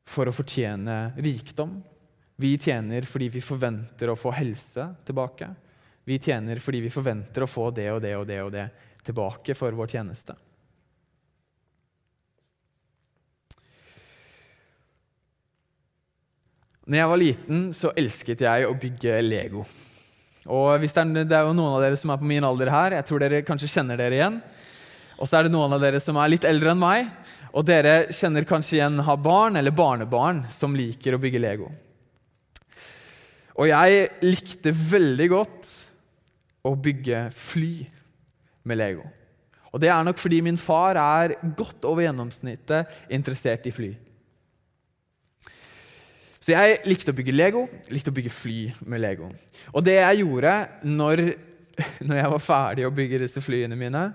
for 0.05 0.29
å 0.29 0.35
fortjene 0.35 1.13
rikdom. 1.17 1.77
Vi 2.35 2.55
tjener 2.57 3.05
fordi 3.07 3.29
vi 3.33 3.43
forventer 3.43 4.11
å 4.11 4.17
få 4.19 4.33
helse 4.35 4.89
tilbake. 5.05 5.49
Vi 6.03 6.19
tjener 6.19 6.59
fordi 6.59 6.81
vi 6.83 6.91
forventer 6.91 7.45
å 7.45 7.49
få 7.49 7.69
det 7.71 7.91
og 7.93 8.01
det 8.03 8.15
og 8.17 8.25
det 8.27 8.41
og 8.43 8.51
det 8.55 8.65
tilbake 9.03 9.55
for 9.55 9.75
vår 9.75 9.95
tjeneste. 9.95 10.35
Når 16.83 16.99
jeg 16.99 17.09
var 17.13 17.19
liten, 17.21 17.59
så 17.71 17.93
elsket 17.95 18.41
jeg 18.43 18.67
å 18.67 18.75
bygge 18.75 19.21
Lego. 19.23 19.63
Og 20.51 20.81
det, 20.83 20.89
er, 20.91 21.11
det 21.23 21.37
er 21.37 21.47
jo 21.47 21.55
noen 21.55 21.77
av 21.77 21.83
dere 21.85 21.99
som 21.99 22.11
er 22.11 22.19
på 22.19 22.27
min 22.27 22.43
alder 22.43 22.71
her, 22.73 22.97
jeg 22.97 23.07
tror 23.07 23.23
dere 23.23 23.45
kanskje 23.47 23.69
kjenner 23.71 23.99
dere 23.99 24.17
igjen. 24.17 24.41
Og 25.23 25.29
så 25.29 25.39
er 25.39 25.47
det 25.47 25.53
noen 25.53 25.71
av 25.71 25.79
dere 25.79 26.01
som 26.03 26.17
er 26.19 26.33
litt 26.33 26.43
eldre 26.43 26.73
enn 26.73 26.81
meg, 26.81 27.07
og 27.55 27.63
dere 27.63 28.09
kjenner 28.11 28.43
kanskje 28.43 28.81
igjen 28.81 28.99
har 29.07 29.21
barn 29.23 29.55
eller 29.55 29.71
barnebarn 29.71 30.41
som 30.51 30.75
liker 30.75 31.15
å 31.15 31.21
bygge 31.21 31.39
Lego. 31.39 31.69
Og 33.55 33.69
jeg 33.69 34.07
likte 34.25 34.73
veldig 34.75 35.27
godt 35.31 35.69
å 36.67 36.73
bygge 36.75 37.27
fly 37.37 37.75
med 38.67 38.81
Lego. 38.81 39.05
Og 39.71 39.79
det 39.81 39.93
er 39.93 40.03
nok 40.05 40.19
fordi 40.19 40.41
min 40.43 40.59
far 40.59 40.99
er 40.99 41.37
godt 41.55 41.87
over 41.87 42.03
gjennomsnittet 42.03 43.13
interessert 43.13 43.69
i 43.69 43.73
fly. 43.73 43.93
Så 46.43 46.51
jeg 46.51 46.81
likte 46.89 47.13
å 47.13 47.15
bygge 47.15 47.37
Lego, 47.37 47.63
likte 47.93 48.11
å 48.11 48.17
bygge 48.17 48.33
fly 48.33 48.59
med 48.91 48.99
Lego. 49.05 49.31
Og 49.71 49.85
det 49.87 50.01
jeg 50.01 50.25
gjorde 50.25 50.57
når, 50.83 51.23
når 52.09 52.19
jeg 52.19 52.31
var 52.35 52.47
ferdig 52.51 52.89
å 52.89 52.95
bygge 52.97 53.23
disse 53.23 53.43
flyene 53.45 53.79
mine, 53.79 54.09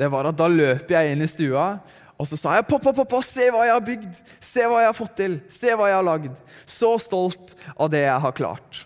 det 0.00 0.08
var 0.08 0.30
at 0.30 0.38
da 0.38 0.48
løp 0.48 0.90
jeg 0.90 1.12
inn 1.12 1.24
i 1.24 1.28
stua 1.28 1.74
og 2.20 2.28
så 2.28 2.36
sa 2.36 2.58
jeg, 2.58 2.66
'Pappa, 2.68 2.92
pappa, 2.92 3.22
se 3.24 3.48
hva 3.48 3.64
jeg 3.64 3.72
har 3.72 3.84
bygd! 3.84 4.18
Se 4.44 4.66
hva 4.68 4.82
jeg 4.82 4.90
har 4.90 4.96
fått 4.96 5.16
til! 5.16 5.38
Se 5.48 5.72
hva 5.72 5.88
jeg 5.88 5.96
har 5.96 6.04
lagd!' 6.04 6.36
Så 6.68 6.92
stolt 7.00 7.54
av 7.72 7.88
det 7.88 8.02
jeg 8.04 8.20
har 8.20 8.36
klart. 8.36 8.84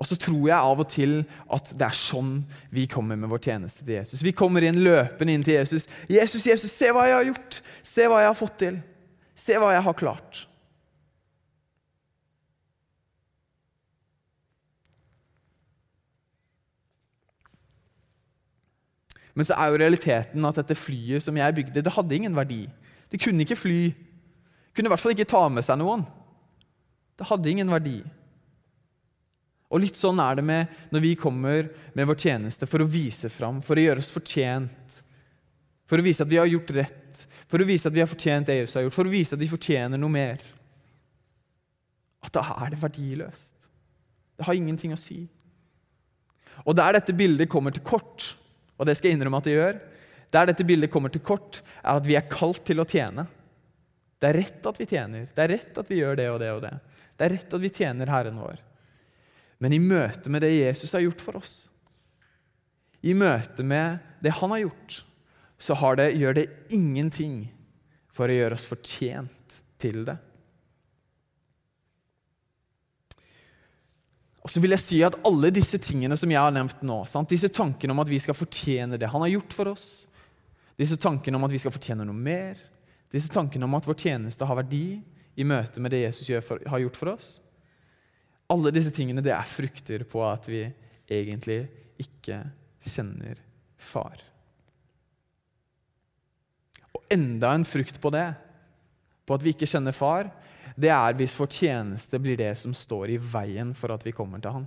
Og 0.00 0.08
så 0.08 0.16
tror 0.16 0.48
jeg 0.48 0.56
av 0.56 0.80
og 0.80 0.88
til 0.92 1.14
at 1.52 1.70
det 1.76 1.86
er 1.86 1.96
sånn 1.96 2.32
vi 2.72 2.86
kommer 2.88 3.16
med 3.20 3.28
vår 3.32 3.40
tjeneste 3.48 3.84
til 3.84 3.96
Jesus. 3.98 4.24
Vi 4.24 4.32
kommer 4.36 4.64
inn 4.64 4.80
løpende 4.84 5.36
inn 5.36 5.44
til 5.44 5.58
Jesus. 5.60 5.84
'Jesus, 6.08 6.46
Jesus, 6.48 6.72
se 6.72 6.88
hva 6.92 7.04
jeg 7.08 7.20
har 7.20 7.30
gjort! 7.34 7.62
Se 7.84 8.08
hva 8.08 8.24
jeg 8.24 8.32
har 8.32 8.40
fått 8.40 8.58
til! 8.64 8.80
Se 9.36 9.60
hva 9.60 9.76
jeg 9.76 9.84
har 9.84 9.96
klart!' 9.96 10.46
Men 19.36 19.44
så 19.44 19.56
er 19.56 19.70
jo 19.70 19.80
realiteten 19.82 20.48
at 20.48 20.58
dette 20.62 20.78
flyet 20.78 21.24
som 21.24 21.36
jeg 21.36 21.56
bygde, 21.58 21.82
det 21.84 21.92
hadde 21.92 22.16
ingen 22.16 22.36
verdi. 22.36 22.62
Det 23.12 23.20
kunne 23.20 23.44
ikke 23.44 23.58
fly. 23.60 23.80
Det 23.92 24.76
kunne 24.76 24.88
i 24.88 24.94
hvert 24.94 25.02
fall 25.02 25.12
ikke 25.12 25.28
ta 25.28 25.42
med 25.52 25.66
seg 25.66 25.78
noen. 25.80 26.06
Det 27.16 27.28
hadde 27.28 27.52
ingen 27.52 27.72
verdi. 27.72 27.98
Og 29.66 29.82
litt 29.82 29.98
sånn 29.98 30.20
er 30.22 30.38
det 30.38 30.44
med 30.46 30.72
når 30.94 31.02
vi 31.02 31.12
kommer 31.18 31.68
med 31.96 32.08
vår 32.08 32.18
tjeneste 32.22 32.68
for 32.70 32.82
å 32.82 32.88
vise 32.88 33.28
fram, 33.32 33.58
for 33.64 33.76
å 33.76 33.84
gjøre 33.84 34.04
oss 34.04 34.12
fortjent. 34.14 35.00
For 35.86 36.00
å 36.00 36.06
vise 36.06 36.24
at 36.24 36.30
vi 36.30 36.38
har 36.40 36.48
gjort 36.50 36.72
rett, 36.74 37.20
for 37.46 37.62
å 37.62 37.66
vise 37.66 37.88
at 37.88 37.94
vi 37.94 38.02
har 38.02 38.10
fortjent 38.10 38.48
det 38.48 38.60
Jesus 38.60 38.78
har 38.78 38.86
gjort, 38.86 38.96
for 38.96 39.08
å 39.08 39.12
vise 39.12 39.36
at 39.36 39.42
vi 39.42 39.50
fortjener 39.50 40.00
noe 40.00 40.12
mer. 40.12 40.42
At 42.24 42.34
da 42.34 42.42
er 42.56 42.72
det 42.72 42.80
verdiløst. 42.80 43.68
Det 44.36 44.46
har 44.48 44.56
ingenting 44.56 44.94
å 44.94 45.00
si. 45.00 45.24
Og 46.64 46.74
der 46.76 46.96
dette 46.96 47.14
bildet 47.16 47.50
kommer 47.52 47.74
til 47.74 47.84
kort, 47.86 48.32
og 48.76 48.88
det 48.88 48.96
skal 48.98 49.10
jeg 49.10 49.18
innrømme 49.18 49.40
at 49.40 49.48
det 49.48 49.56
gjør, 49.56 49.80
der 50.34 50.50
dette 50.50 50.66
bildet 50.68 50.92
kommer 50.92 51.12
til 51.12 51.24
kort, 51.24 51.62
er 51.82 51.98
at 51.98 52.06
vi 52.06 52.16
er 52.18 52.28
kalt 52.28 52.62
til 52.66 52.82
å 52.82 52.88
tjene. 52.88 53.26
Det 54.20 54.28
er 54.28 54.38
rett 54.40 54.68
at 54.68 54.80
vi 54.80 54.88
tjener. 54.88 55.26
Det 55.32 55.44
er 55.44 55.52
rett 55.54 55.80
at 55.80 55.90
vi 55.90 56.00
gjør 56.00 56.18
det 56.18 56.28
og 56.32 56.38
det 56.42 56.50
og 56.52 56.62
det. 56.64 56.72
Det 57.16 57.26
er 57.26 57.34
rett 57.36 57.56
at 57.56 57.62
vi 57.62 57.72
tjener 57.72 58.12
Herren 58.12 58.40
vår. 58.40 58.60
Men 59.62 59.72
i 59.72 59.80
møte 59.80 60.32
med 60.32 60.44
det 60.44 60.52
Jesus 60.52 60.92
har 60.92 61.04
gjort 61.04 61.22
for 61.24 61.40
oss, 61.40 61.56
i 63.06 63.14
møte 63.14 63.62
med 63.64 64.00
det 64.24 64.34
han 64.40 64.52
har 64.52 64.64
gjort, 64.64 65.02
så 65.58 65.76
det, 65.96 66.10
gjør 66.18 66.34
det 66.36 66.46
ingenting 66.74 67.46
for 68.12 68.28
å 68.28 68.36
gjøre 68.36 68.56
oss 68.58 68.66
fortjent 68.68 69.60
til 69.80 70.02
det. 70.08 70.16
Og 74.46 74.52
så 74.52 74.62
vil 74.62 74.76
jeg 74.76 74.82
si 74.84 74.98
at 75.02 75.16
Alle 75.26 75.50
disse 75.50 75.78
tingene 75.82 76.14
som 76.18 76.30
jeg 76.30 76.38
har 76.38 76.54
nevnt 76.54 76.84
nå, 76.86 77.00
sant? 77.10 77.32
disse 77.32 77.50
tankene 77.50 77.96
om 77.96 78.02
at 78.04 78.10
vi 78.12 78.20
skal 78.22 78.36
fortjene 78.38 78.98
det 79.00 79.10
han 79.10 79.24
har 79.24 79.32
gjort 79.32 79.56
for 79.58 79.72
oss, 79.72 79.88
disse 80.78 80.98
tankene 81.02 81.40
om 81.40 81.46
at 81.48 81.54
vi 81.54 81.58
skal 81.58 81.74
fortjene 81.74 82.06
noe 82.06 82.14
mer, 82.14 82.60
disse 83.10 83.32
tankene 83.32 83.66
om 83.66 83.74
at 83.74 83.88
vår 83.88 83.98
tjeneste 83.98 84.46
har 84.46 84.58
verdi 84.60 85.00
i 85.36 85.46
møte 85.46 85.82
med 85.82 85.90
det 85.90 86.04
Jesus 86.04 86.30
har 86.46 86.82
gjort 86.82 87.00
for 87.00 87.14
oss, 87.16 87.28
alle 88.52 88.70
disse 88.70 88.92
tingene 88.94 89.24
det 89.24 89.34
er 89.34 89.50
frukter 89.50 90.04
på 90.06 90.22
at 90.22 90.46
vi 90.46 90.62
egentlig 91.10 91.64
ikke 91.98 92.44
kjenner 92.86 93.40
far. 93.82 94.20
Og 96.94 97.02
enda 97.12 97.50
en 97.54 97.66
frukt 97.66 97.98
på 98.02 98.12
det, 98.14 98.28
på 99.26 99.34
at 99.34 99.42
vi 99.42 99.56
ikke 99.56 99.68
kjenner 99.68 99.96
far, 99.96 100.30
det 100.76 100.90
er 100.92 101.16
hvis 101.16 101.36
vår 101.38 101.48
tjeneste 101.52 102.20
blir 102.20 102.36
det 102.36 102.52
som 102.60 102.74
står 102.76 103.14
i 103.14 103.20
veien 103.20 103.72
for 103.76 103.94
at 103.94 104.04
vi 104.04 104.12
kommer 104.16 104.42
til 104.42 104.58
han. 104.58 104.66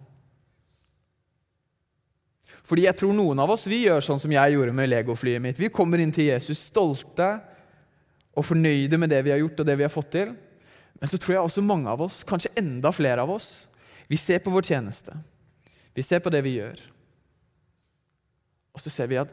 Fordi 2.65 2.86
jeg 2.86 2.98
tror 2.98 3.13
noen 3.17 3.39
av 3.41 3.54
oss 3.54 3.67
vi 3.69 3.84
gjør 3.86 4.04
sånn 4.06 4.22
som 4.22 4.34
jeg 4.34 4.54
gjorde 4.56 4.74
med 4.78 4.89
legoflyet 4.89 5.41
mitt. 5.41 5.62
Vi 5.62 5.72
kommer 5.74 6.02
inn 6.02 6.13
til 6.13 6.30
Jesus 6.32 6.67
stolte 6.69 7.32
og 8.34 8.45
fornøyde 8.45 8.98
med 9.02 9.10
det 9.13 9.24
vi 9.26 9.34
har 9.34 9.41
gjort 9.41 9.62
og 9.62 9.69
det 9.69 9.78
vi 9.78 9.86
har 9.86 9.93
fått 9.93 10.12
til. 10.17 10.34
Men 11.00 11.12
så 11.12 11.17
tror 11.22 11.36
jeg 11.36 11.43
også 11.45 11.65
mange 11.65 11.89
av 11.89 12.02
oss, 12.04 12.24
kanskje 12.28 12.52
enda 12.60 12.91
flere 12.93 13.24
av 13.24 13.32
oss, 13.32 13.69
vi 14.10 14.17
ser 14.17 14.41
på 14.43 14.52
vår 14.54 14.65
tjeneste. 14.65 15.13
Vi 15.93 16.04
ser 16.06 16.22
på 16.24 16.32
det 16.34 16.41
vi 16.45 16.58
gjør. 16.58 16.82
Og 18.74 18.82
så 18.82 18.91
ser 18.93 19.10
vi 19.12 19.19
at 19.22 19.32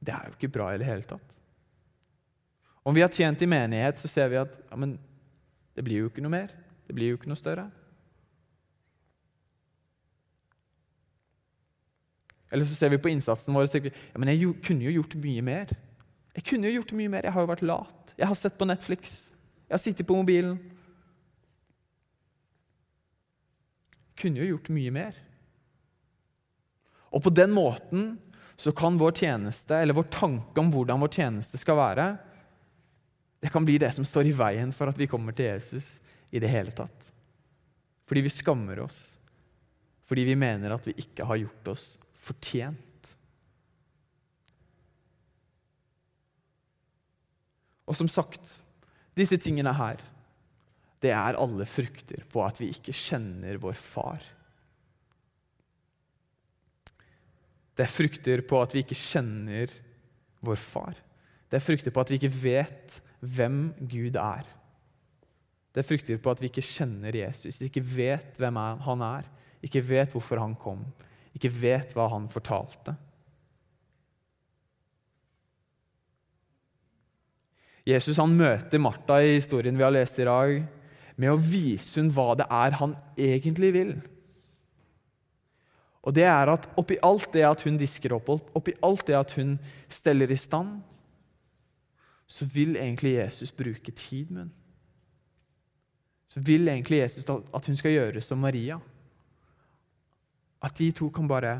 det 0.00 0.14
er 0.16 0.28
jo 0.28 0.36
ikke 0.38 0.52
bra 0.56 0.70
i 0.72 0.80
det 0.80 0.88
hele 0.88 1.04
tatt. 1.04 1.36
Om 2.80 2.96
vi 2.96 3.04
har 3.04 3.12
tjent 3.12 3.42
i 3.44 3.48
menighet, 3.48 4.00
så 4.00 4.08
ser 4.08 4.30
vi 4.32 4.40
at 4.40 4.56
ja, 4.56 4.76
men 4.80 4.96
det 5.76 5.84
blir 5.86 6.02
jo 6.02 6.10
ikke 6.10 6.24
noe 6.24 6.34
mer. 6.34 6.54
Det 6.86 6.96
blir 6.96 7.12
jo 7.12 7.18
ikke 7.18 7.30
noe 7.30 7.38
større. 7.38 7.68
Eller 12.50 12.66
så 12.66 12.74
ser 12.74 12.90
vi 12.90 12.98
på 12.98 13.12
innsatsen 13.12 13.54
vår 13.54 13.68
og 13.68 13.72
tenker 13.72 13.94
ja, 13.94 14.18
men 14.18 14.32
jeg 14.32 14.50
kunne 14.66 14.86
jo 14.88 14.96
gjort 14.98 15.14
mye 15.22 15.44
mer. 15.46 15.70
Jeg 16.34 16.46
kunne 16.46 16.70
jo 16.70 16.80
gjort 16.80 16.94
mye 16.98 17.12
mer. 17.12 17.26
Jeg 17.26 17.34
har 17.34 17.44
jo 17.44 17.50
vært 17.50 17.66
lat. 17.66 18.14
Jeg 18.18 18.26
har 18.30 18.38
sett 18.38 18.58
på 18.58 18.66
Netflix. 18.66 19.18
Jeg 19.68 19.74
har 19.76 19.82
sittet 19.82 20.08
på 20.08 20.18
mobilen. 20.18 20.58
Jeg 24.10 24.24
kunne 24.24 24.42
jo 24.42 24.50
gjort 24.50 24.72
mye 24.74 24.94
mer. 24.94 25.20
Og 27.14 27.22
på 27.24 27.32
den 27.34 27.54
måten 27.54 28.10
så 28.60 28.74
kan 28.76 28.98
vår 29.00 29.14
tjeneste, 29.22 29.78
eller 29.78 29.96
vår 29.96 30.10
tanke 30.12 30.60
om 30.60 30.68
hvordan 30.74 31.00
vår 31.00 31.14
tjeneste 31.16 31.58
skal 31.58 31.78
være, 31.78 32.10
det 33.40 33.48
kan 33.48 33.64
bli 33.64 33.78
det 33.80 33.92
som 33.96 34.04
står 34.04 34.28
i 34.28 34.36
veien 34.36 34.72
for 34.76 34.90
at 34.90 34.98
vi 35.00 35.08
kommer 35.08 35.36
til 35.36 35.48
Jesus 35.48 35.96
i 36.30 36.42
det 36.42 36.50
hele 36.52 36.74
tatt. 36.76 37.08
Fordi 38.08 38.24
vi 38.26 38.32
skammer 38.32 38.82
oss. 38.84 39.00
Fordi 40.10 40.26
vi 40.26 40.36
mener 40.36 40.74
at 40.74 40.86
vi 40.88 40.96
ikke 41.00 41.24
har 41.24 41.40
gjort 41.40 41.72
oss 41.72 41.84
fortjent. 42.20 43.14
Og 47.88 47.96
som 47.98 48.10
sagt, 48.10 48.60
disse 49.18 49.38
tingene 49.40 49.72
her, 49.74 50.02
det 51.00 51.14
er 51.16 51.38
alle 51.40 51.64
frukter 51.66 52.26
på 52.30 52.42
at 52.44 52.60
vi 52.60 52.68
ikke 52.74 52.94
kjenner 52.94 53.56
vår 53.62 53.78
far. 53.78 54.20
Det 57.74 57.86
er 57.86 57.94
frukter 57.94 58.42
på 58.44 58.58
at 58.60 58.74
vi 58.76 58.82
ikke 58.84 58.98
kjenner 58.98 59.72
vår 60.44 60.58
far. 60.60 60.98
Det 61.48 61.56
er 61.56 61.64
frukter 61.64 61.94
på 61.94 62.02
at 62.02 62.12
vi 62.12 62.18
ikke 62.20 62.34
vet 62.42 63.00
hvem 63.20 63.70
Gud 63.80 64.16
er. 64.16 64.48
Det 65.74 65.86
frykter 65.86 66.18
på 66.18 66.32
at 66.32 66.40
vi 66.42 66.50
ikke 66.50 66.64
kjenner 66.66 67.14
Jesus, 67.14 67.60
ikke 67.62 67.84
vet 67.84 68.40
hvem 68.40 68.56
han 68.56 69.04
er, 69.06 69.28
ikke 69.62 69.82
vet 69.86 70.16
hvorfor 70.16 70.40
han 70.40 70.56
kom, 70.58 70.82
ikke 71.36 71.52
vet 71.60 71.94
hva 71.94 72.08
han 72.10 72.26
fortalte. 72.32 72.96
Jesus 77.86 78.18
han 78.20 78.34
møter 78.36 78.82
Martha 78.82 79.20
i 79.24 79.36
historien 79.38 79.78
vi 79.78 79.84
har 79.84 79.94
lest 79.94 80.18
i 80.20 80.28
dag, 80.28 80.60
med 81.20 81.32
å 81.32 81.40
vise 81.40 82.00
hun 82.00 82.10
hva 82.14 82.32
det 82.38 82.46
er 82.48 82.76
han 82.80 82.94
egentlig 83.18 83.70
vil. 83.76 83.92
Og 86.00 86.14
det 86.16 86.24
er 86.24 86.48
at 86.48 86.68
oppi 86.80 86.96
alt 87.04 87.28
det 87.34 87.44
at 87.44 87.62
hun 87.66 87.76
disker 87.80 88.14
opp, 88.16 88.30
oppi 88.56 88.72
alt 88.86 89.04
det 89.10 89.18
at 89.18 89.34
hun 89.36 89.58
steller 89.92 90.32
i 90.32 90.38
stand, 90.40 90.78
så 92.30 92.46
vil 92.46 92.76
egentlig 92.78 93.16
Jesus 93.16 93.50
bruke 93.52 93.90
tid 93.90 94.30
med 94.30 94.44
henne. 94.44 94.56
Så 96.30 96.40
vil 96.46 96.68
egentlig 96.68 97.00
Jesus 97.00 97.26
at 97.26 97.66
hun 97.66 97.76
skal 97.76 97.90
gjøre 97.90 98.22
som 98.22 98.38
Maria. 98.38 98.76
At 100.62 100.78
de 100.78 100.92
to 100.94 101.08
kan 101.10 101.26
bare 101.28 101.56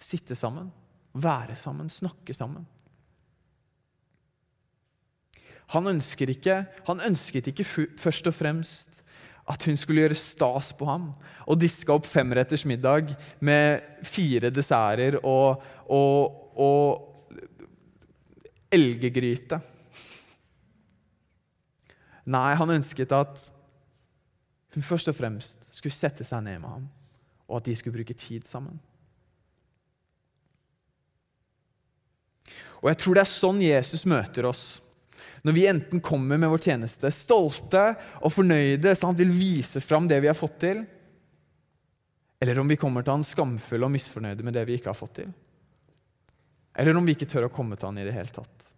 sitte 0.00 0.34
sammen, 0.34 0.72
være 1.14 1.54
sammen, 1.54 1.88
snakke 1.88 2.34
sammen. 2.34 2.66
Han, 5.70 6.02
ikke, 6.18 6.64
han 6.86 7.04
ønsket 7.06 7.46
ikke 7.46 7.64
først 7.98 8.26
og 8.26 8.34
fremst 8.34 9.04
at 9.50 9.64
hun 9.66 9.76
skulle 9.76 10.02
gjøre 10.02 10.18
stas 10.18 10.72
på 10.78 10.86
ham 10.88 11.12
og 11.46 11.60
diske 11.60 11.92
opp 11.94 12.06
femretters 12.06 12.64
middag 12.66 13.14
med 13.40 13.80
fire 14.02 14.50
desserter 14.50 15.20
og, 15.22 15.62
og, 15.86 16.58
og 16.58 17.09
elgegryte. 18.72 19.60
Nei, 22.30 22.50
han 22.54 22.76
ønsket 22.76 23.12
at 23.16 23.48
hun 24.74 24.86
først 24.86 25.10
og 25.10 25.16
fremst 25.18 25.66
skulle 25.74 25.96
sette 25.96 26.26
seg 26.26 26.44
ned 26.46 26.60
med 26.62 26.70
ham, 26.70 26.84
og 27.50 27.58
at 27.58 27.66
de 27.66 27.74
skulle 27.78 27.96
bruke 27.98 28.14
tid 28.14 28.46
sammen. 28.46 28.78
Og 32.80 32.88
Jeg 32.88 33.00
tror 33.02 33.18
det 33.18 33.24
er 33.24 33.34
sånn 33.34 33.58
Jesus 33.64 34.06
møter 34.08 34.46
oss 34.48 34.64
når 35.40 35.56
vi 35.56 35.66
enten 35.70 36.02
kommer 36.04 36.36
med 36.36 36.50
vår 36.52 36.60
tjeneste 36.66 37.08
stolte 37.14 37.94
og 38.20 38.32
fornøyde, 38.34 38.92
så 38.92 39.08
han 39.08 39.16
vil 39.16 39.30
vise 39.32 39.80
fram 39.80 40.08
det 40.08 40.18
vi 40.20 40.28
har 40.28 40.36
fått 40.36 40.58
til, 40.66 40.82
eller 42.40 42.60
om 42.60 42.68
vi 42.68 42.76
kommer 42.80 43.04
til 43.04 43.16
han 43.16 43.24
skamfulle 43.24 43.88
og 43.88 43.94
misfornøyde 43.94 44.44
med 44.44 44.56
det 44.56 44.66
vi 44.68 44.76
ikke 44.76 44.92
har 44.92 44.98
fått 44.98 45.14
til. 45.22 45.30
Eller 46.80 46.96
om 46.96 47.04
vi 47.04 47.12
ikke 47.12 47.28
tør 47.28 47.48
å 47.48 47.52
komme 47.52 47.76
til 47.76 47.90
han 47.90 48.00
i 48.00 48.06
det 48.08 48.16
hele 48.16 48.32
tatt 48.32 48.68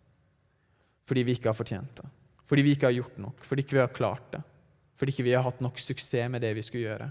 fordi 1.07 1.25
vi 1.27 1.35
ikke 1.35 1.51
har 1.51 1.57
fortjent 1.59 1.99
det, 1.99 2.09
fordi 2.49 2.63
vi 2.65 2.73
ikke 2.77 2.87
har 2.87 2.95
gjort 2.95 3.17
nok, 3.21 3.41
fordi 3.45 3.65
ikke 3.65 3.75
vi 3.75 3.81
har 3.83 3.91
klart 3.93 4.29
det, 4.33 4.39
fordi 4.97 5.13
ikke 5.13 5.25
vi 5.27 5.35
har 5.35 5.43
hatt 5.45 5.59
nok 5.61 5.81
suksess 5.83 6.31
med 6.31 6.41
det 6.45 6.53
vi 6.57 6.63
skulle 6.65 6.87
gjøre. 6.87 7.09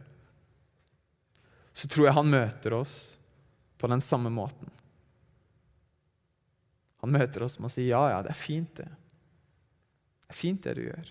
Så 1.75 1.89
tror 1.91 2.07
jeg 2.07 2.15
han 2.15 2.31
møter 2.31 2.75
oss 2.79 2.95
på 3.77 3.89
den 3.91 4.01
samme 4.01 4.31
måten. 4.33 4.71
Han 7.03 7.13
møter 7.13 7.45
oss 7.45 7.59
med 7.59 7.67
å 7.67 7.73
si 7.73 7.87
ja, 7.89 8.01
ja, 8.13 8.21
det 8.23 8.31
er 8.33 8.39
fint, 8.39 8.71
det 8.79 8.87
Det 8.87 10.31
er 10.31 10.39
fint, 10.39 10.63
det 10.63 10.75
du 10.77 10.83
gjør. 10.85 11.07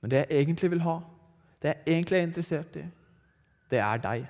Men 0.00 0.12
det 0.12 0.18
jeg 0.22 0.44
egentlig 0.44 0.70
vil 0.70 0.84
ha, 0.84 0.98
det 1.58 1.72
jeg 1.72 1.96
egentlig 1.96 2.18
er 2.18 2.26
interessert 2.28 2.76
i, 2.78 2.84
det 3.72 3.80
er 3.82 4.02
deg. 4.04 4.26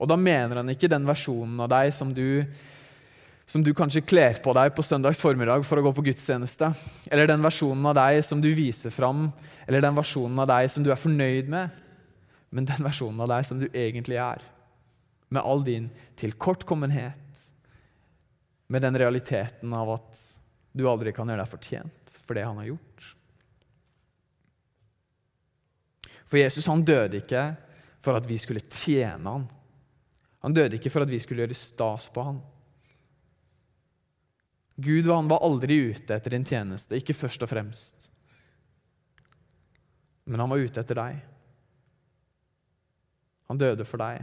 Og 0.00 0.08
da 0.08 0.16
mener 0.16 0.62
han 0.62 0.72
ikke 0.72 0.88
den 0.88 1.04
versjonen 1.08 1.60
av 1.60 1.68
deg 1.74 1.92
som 1.92 2.14
du, 2.16 2.40
som 3.44 3.64
du 3.64 3.74
kanskje 3.76 4.04
kler 4.06 4.40
på 4.40 4.54
deg 4.56 4.72
på 4.72 4.84
søndags 4.86 5.20
formiddag 5.20 5.66
for 5.68 5.80
å 5.80 5.84
gå 5.84 5.92
på 5.98 6.06
gudstjeneste, 6.08 6.70
eller 7.12 7.28
den 7.28 7.44
versjonen 7.44 7.90
av 7.90 7.98
deg 7.98 8.22
som 8.24 8.40
du 8.40 8.48
viser 8.56 8.94
fram, 8.94 9.28
eller 9.66 9.84
den 9.84 9.98
versjonen 9.98 10.40
av 10.40 10.48
deg 10.48 10.70
som 10.72 10.86
du 10.86 10.88
er 10.92 11.00
fornøyd 11.00 11.52
med, 11.52 11.84
men 12.50 12.66
den 12.66 12.88
versjonen 12.88 13.20
av 13.26 13.30
deg 13.34 13.46
som 13.46 13.60
du 13.60 13.68
egentlig 13.68 14.18
er, 14.22 14.40
med 15.30 15.44
all 15.44 15.62
din 15.66 15.90
tilkortkommenhet, 16.18 17.44
med 18.70 18.82
den 18.86 18.96
realiteten 18.98 19.72
av 19.74 19.96
at 19.98 20.26
du 20.72 20.86
aldri 20.88 21.12
kan 21.12 21.28
gjøre 21.28 21.42
deg 21.42 21.50
fortjent 21.50 22.20
for 22.24 22.38
det 22.38 22.46
han 22.46 22.58
har 22.62 22.70
gjort. 22.70 23.06
For 26.30 26.38
Jesus 26.38 26.68
han 26.70 26.86
døde 26.86 27.18
ikke 27.18 27.48
for 28.00 28.16
at 28.16 28.28
vi 28.30 28.38
skulle 28.38 28.62
tjene 28.70 29.34
han. 29.34 29.48
Han 30.40 30.56
døde 30.56 30.78
ikke 30.78 30.92
for 30.92 31.04
at 31.04 31.12
vi 31.12 31.20
skulle 31.20 31.44
gjøre 31.44 31.58
stas 31.58 32.08
på 32.14 32.24
han. 32.24 32.40
Gud 34.80 35.10
han 35.10 35.28
var 35.28 35.44
aldri 35.44 35.76
ute 35.90 36.16
etter 36.16 36.32
din 36.32 36.46
tjeneste, 36.48 36.96
ikke 36.96 37.16
først 37.16 37.42
og 37.44 37.50
fremst. 37.50 38.06
Men 40.24 40.40
han 40.40 40.52
var 40.52 40.62
ute 40.62 40.80
etter 40.80 40.96
deg. 40.96 41.18
Han 43.50 43.60
døde 43.60 43.84
for 43.84 44.00
deg. 44.00 44.22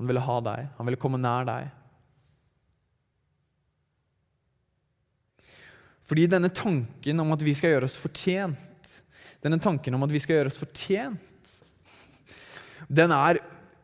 Han 0.00 0.10
ville 0.10 0.24
ha 0.26 0.36
deg. 0.44 0.68
Han 0.76 0.88
ville 0.88 1.00
komme 1.00 1.20
nær 1.20 1.46
deg. 1.48 1.70
Fordi 6.02 6.26
denne 6.28 6.50
tanken 6.52 7.22
om 7.22 7.32
at 7.32 7.44
vi 7.46 7.54
skal 7.56 7.72
gjøre 7.72 7.88
oss 7.88 7.96
fortjent, 7.96 8.90
denne 9.40 9.56
tanken 9.62 9.94
om 9.96 10.04
at 10.04 10.12
vi 10.12 10.20
skal 10.20 10.40
gjøre 10.40 10.52
oss 10.52 10.60
fortjent, 10.60 11.52
den 12.92 13.14
er 13.14 13.38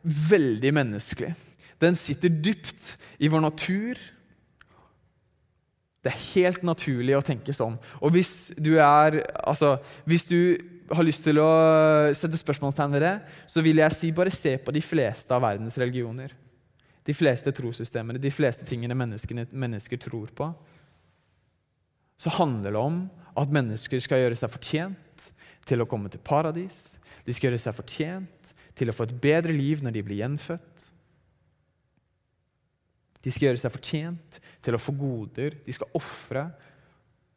veldig 0.09 0.73
menneskelig. 0.75 1.35
Den 1.79 1.99
sitter 1.99 2.33
dypt 2.33 2.95
i 3.23 3.31
vår 3.31 3.45
natur. 3.45 4.01
Det 6.03 6.11
er 6.11 6.25
helt 6.35 6.65
naturlig 6.67 7.17
å 7.19 7.25
tenke 7.25 7.55
sånn. 7.55 7.77
Og 8.03 8.15
hvis 8.17 8.55
du, 8.59 8.77
er, 8.83 9.21
altså, 9.45 9.77
hvis 10.09 10.27
du 10.31 10.41
har 10.89 11.05
lyst 11.05 11.27
til 11.27 11.41
å 11.43 11.51
sette 12.17 12.41
spørsmålstegn 12.41 12.97
ved 12.97 13.05
det, 13.05 13.15
så 13.51 13.63
vil 13.65 13.83
jeg 13.83 13.97
si 13.97 14.13
bare 14.17 14.33
se 14.35 14.57
på 14.63 14.75
de 14.75 14.83
fleste 14.83 15.35
av 15.35 15.45
verdens 15.45 15.77
religioner. 15.79 16.33
De 17.05 17.15
fleste 17.17 17.53
trossystemene, 17.57 18.21
de 18.21 18.33
fleste 18.33 18.67
tingene 18.69 18.97
mennesker 18.97 20.01
tror 20.01 20.33
på 20.37 20.51
så 22.19 22.33
handler 22.35 22.75
det 22.75 22.81
om 22.83 23.03
at 23.39 23.53
mennesker 23.55 24.01
skal 24.03 24.25
gjøre 24.25 24.39
seg 24.39 24.51
fortjent 24.51 25.29
til 25.69 25.83
å 25.83 25.87
komme 25.87 26.11
til 26.11 26.23
paradis. 26.25 26.97
De 27.23 27.35
skal 27.35 27.53
gjøre 27.53 27.63
seg 27.63 27.77
fortjent 27.77 28.51
til 28.79 28.91
å 28.91 28.95
få 28.95 29.09
et 29.09 29.19
bedre 29.21 29.55
liv 29.55 29.83
når 29.85 29.97
de 29.97 30.05
blir 30.07 30.23
gjenfødt. 30.23 30.87
De 33.25 33.33
skal 33.35 33.51
gjøre 33.51 33.61
seg 33.61 33.75
fortjent 33.75 34.39
til 34.65 34.77
å 34.77 34.81
få 34.81 34.95
goder. 34.97 35.59
De 35.67 35.75
skal 35.75 35.91
ofre 35.99 36.47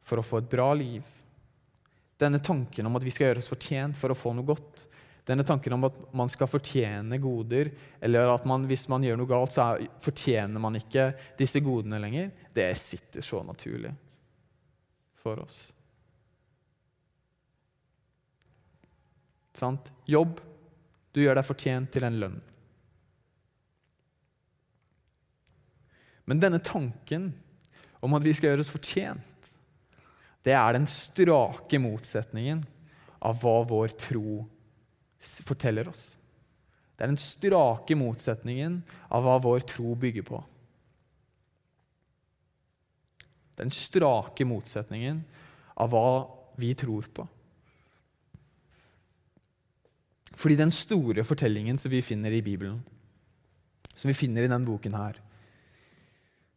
for 0.06 0.21
å 0.21 0.25
få 0.25 0.41
et 0.41 0.51
bra 0.51 0.69
liv. 0.77 1.08
Denne 2.21 2.41
tanken 2.43 2.86
om 2.86 2.97
at 2.99 3.06
vi 3.06 3.13
skal 3.13 3.32
gjøre 3.32 3.41
oss 3.41 3.49
fortjent 3.49 3.97
for 3.97 4.13
å 4.13 4.17
få 4.17 4.36
noe 4.38 4.45
godt, 4.45 4.86
denne 5.25 5.45
tanken 5.45 5.73
om 5.73 5.86
at 5.86 5.97
man 6.17 6.30
skal 6.34 6.49
fortjene 6.49 7.17
goder, 7.21 7.69
eller 8.01 8.32
at 8.34 8.45
man, 8.49 8.65
hvis 8.69 8.88
man 8.89 9.04
gjør 9.06 9.19
noe 9.21 9.30
galt, 9.30 9.54
så 9.54 9.67
er, 9.73 9.89
fortjener 10.01 10.62
man 10.62 10.77
ikke 10.80 11.12
disse 11.38 11.62
godene 11.63 12.01
lenger, 12.01 12.32
det 12.54 12.71
sitter 12.82 13.25
så 13.25 13.43
naturlig 13.45 13.93
for 15.21 15.43
oss. 15.43 15.60
Sant? 19.58 19.91
Jobb. 20.10 20.39
Du 21.12 21.21
gjør 21.21 21.38
deg 21.38 21.47
fortjent 21.47 21.91
til 21.91 22.08
en 22.08 22.19
lønn. 22.21 22.39
Men 26.30 26.39
denne 26.39 26.62
tanken 26.63 27.32
om 28.02 28.15
at 28.15 28.24
vi 28.24 28.34
skal 28.36 28.52
gjøre 28.52 28.63
oss 28.63 28.71
fortjent, 28.71 29.52
det 30.45 30.56
er 30.58 30.74
den 30.74 30.88
strake 30.89 31.78
motsetningen 31.82 32.63
av 33.21 33.41
hva 33.43 33.60
vår 33.67 33.93
tro 34.00 34.39
forteller 35.45 35.91
oss. 35.91 36.15
Det 36.95 37.06
er 37.06 37.12
den 37.12 37.21
strake 37.21 37.97
motsetningen 37.97 38.80
av 39.13 39.26
hva 39.26 39.36
vår 39.41 39.65
tro 39.69 39.93
bygger 39.97 40.26
på. 40.26 40.39
Den 43.60 43.74
strake 43.74 44.45
motsetningen 44.47 45.21
av 45.82 45.91
hva 45.93 46.08
vi 46.62 46.71
tror 46.78 47.10
på. 47.13 47.28
Fordi 50.38 50.58
den 50.60 50.72
store 50.74 51.26
fortellingen 51.28 51.78
som 51.78 51.91
vi 51.91 52.02
finner 52.06 52.32
i 52.32 52.44
Bibelen, 52.46 52.80
som 53.94 54.10
vi 54.10 54.17
finner 54.17 54.46
i 54.46 54.50
denne 54.50 54.65
boken 54.65 54.96
her, 54.96 55.20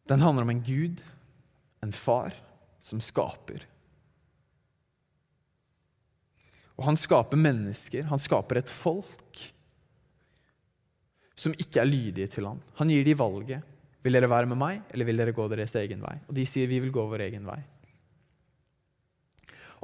den 0.09 0.21
handler 0.21 0.45
om 0.45 0.53
en 0.53 0.65
Gud, 0.65 1.03
en 1.83 1.93
far, 1.93 2.35
som 2.81 3.01
skaper. 3.01 3.65
Og 6.77 6.89
han 6.89 6.99
skaper 6.99 7.41
mennesker, 7.41 8.09
han 8.11 8.21
skaper 8.21 8.61
et 8.61 8.73
folk 8.73 9.45
som 11.39 11.55
ikke 11.59 11.81
er 11.83 11.89
lydige 11.89 12.31
til 12.37 12.49
ham. 12.49 12.61
Han 12.79 12.91
gir 12.93 13.07
dem 13.07 13.19
valget. 13.19 13.71
Vil 14.05 14.13
dere 14.13 14.29
være 14.29 14.51
med 14.51 14.61
meg, 14.61 14.83
eller 14.93 15.09
vil 15.09 15.21
dere 15.23 15.33
gå 15.35 15.47
deres 15.49 15.75
egen 15.81 16.03
vei? 16.05 16.19
Og 16.29 16.37
de 16.37 16.45
sier 16.47 16.69
vi 16.69 16.81
vil 16.83 16.93
gå 16.93 17.07
vår 17.09 17.25
egen 17.25 17.47
vei. 17.49 17.61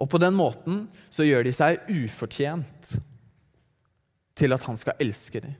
Og 0.00 0.08
på 0.12 0.20
den 0.20 0.36
måten 0.36 0.84
så 1.12 1.24
gjør 1.24 1.46
de 1.46 1.54
seg 1.56 1.88
ufortjent 1.88 2.92
til 4.40 4.56
at 4.56 4.64
han 4.64 4.78
skal 4.80 5.00
elske 5.02 5.42
dem. 5.44 5.56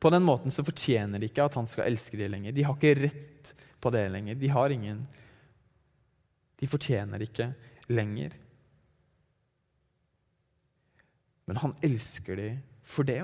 På 0.00 0.10
den 0.12 0.24
måten 0.24 0.52
så 0.52 0.64
fortjener 0.64 1.20
de 1.20 1.28
ikke 1.28 1.44
at 1.46 1.56
han 1.58 1.68
skal 1.68 1.88
elske 1.88 2.18
dem 2.20 2.32
lenger. 2.32 2.54
De 2.56 2.64
har 2.64 2.76
ikke 2.76 3.06
rett 3.06 3.52
på 3.80 3.92
det 3.92 4.06
lenger. 4.12 4.40
De 4.40 4.50
har 4.52 4.72
ingen 4.72 5.06
De 6.56 6.68
fortjener 6.68 7.20
ikke 7.20 7.50
lenger. 7.92 8.32
Men 11.46 11.60
han 11.60 11.74
elsker 11.84 12.38
dem 12.40 12.62
for 12.86 13.04
det. 13.04 13.20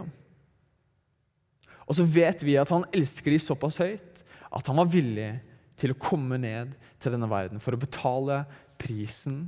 Og 1.88 1.96
så 1.96 2.04
vet 2.04 2.44
vi 2.44 2.58
at 2.60 2.70
han 2.70 2.84
elsker 2.92 3.32
dem 3.32 3.40
såpass 3.42 3.80
høyt 3.80 4.20
at 4.52 4.68
han 4.68 4.78
var 4.78 4.92
villig 4.92 5.30
til 5.80 5.94
å 5.94 5.98
komme 5.98 6.36
ned 6.38 6.76
til 7.00 7.14
denne 7.14 7.30
verden 7.30 7.62
for 7.62 7.74
å 7.74 7.80
betale 7.80 8.42
prisen 8.80 9.46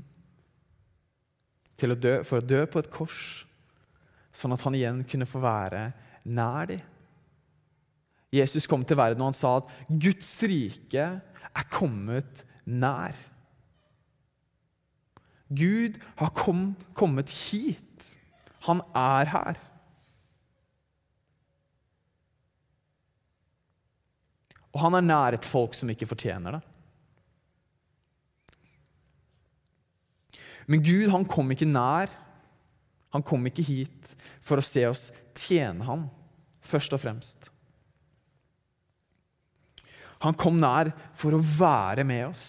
å 1.85 1.96
dø, 1.98 2.22
for 2.24 2.40
å 2.40 2.46
dø 2.46 2.62
på 2.70 2.80
et 2.80 2.88
kors 2.92 3.44
sånn 4.35 4.55
at 4.57 4.64
han 4.66 4.77
igjen 4.77 5.05
kunne 5.09 5.29
få 5.29 5.42
være 5.42 5.87
nær 6.25 6.68
dem. 6.73 6.83
Jesus 8.35 8.66
kom 8.66 8.83
til 8.83 8.99
verden 8.99 9.23
og 9.23 9.31
han 9.31 9.38
sa 9.38 9.53
at 9.61 9.68
Guds 9.87 10.31
rike 10.51 11.05
er 11.55 11.68
kommet 11.70 12.42
nær. 12.66 13.14
Gud 15.55 16.01
har 16.18 16.33
kom, 16.35 16.73
kommet 16.99 17.31
hit. 17.31 18.09
Han 18.66 18.81
er 18.97 19.31
her. 19.31 19.61
Og 24.75 24.83
han 24.83 24.99
er 24.99 25.07
nær 25.07 25.37
et 25.38 25.47
folk 25.47 25.77
som 25.79 25.92
ikke 25.92 26.09
fortjener 26.11 26.57
det. 26.57 26.64
Men 30.66 30.83
Gud 30.83 31.12
han 31.12 31.29
kom 31.29 31.55
ikke 31.55 31.68
nær 31.70 32.11
han 33.14 33.23
kom 33.23 33.47
ikke 33.47 33.62
hit 33.62 34.14
for 34.44 34.61
å 34.61 34.64
se 34.64 34.85
oss 34.88 35.09
tjene 35.35 35.85
ham, 35.88 36.07
først 36.64 36.94
og 36.96 37.02
fremst. 37.02 37.50
Han 40.24 40.37
kom 40.40 40.57
nær 40.61 40.92
for 41.18 41.37
å 41.37 41.42
være 41.42 42.04
med 42.09 42.28
oss, 42.30 42.46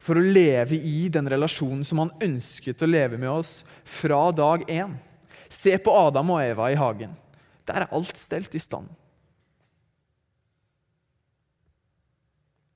for 0.00 0.16
å 0.16 0.24
leve 0.24 0.78
i 0.78 1.08
den 1.12 1.28
relasjonen 1.28 1.82
som 1.86 2.00
han 2.02 2.12
ønsket 2.22 2.82
å 2.82 2.88
leve 2.88 3.18
med 3.20 3.30
oss 3.32 3.60
fra 3.84 4.28
dag 4.32 4.64
én. 4.70 4.94
Se 5.50 5.74
på 5.82 5.92
Adam 5.92 6.30
og 6.36 6.42
Eva 6.44 6.70
i 6.70 6.78
hagen. 6.78 7.12
Der 7.66 7.84
er 7.84 7.94
alt 7.94 8.16
stelt 8.18 8.54
i 8.54 8.62
stand. 8.62 8.88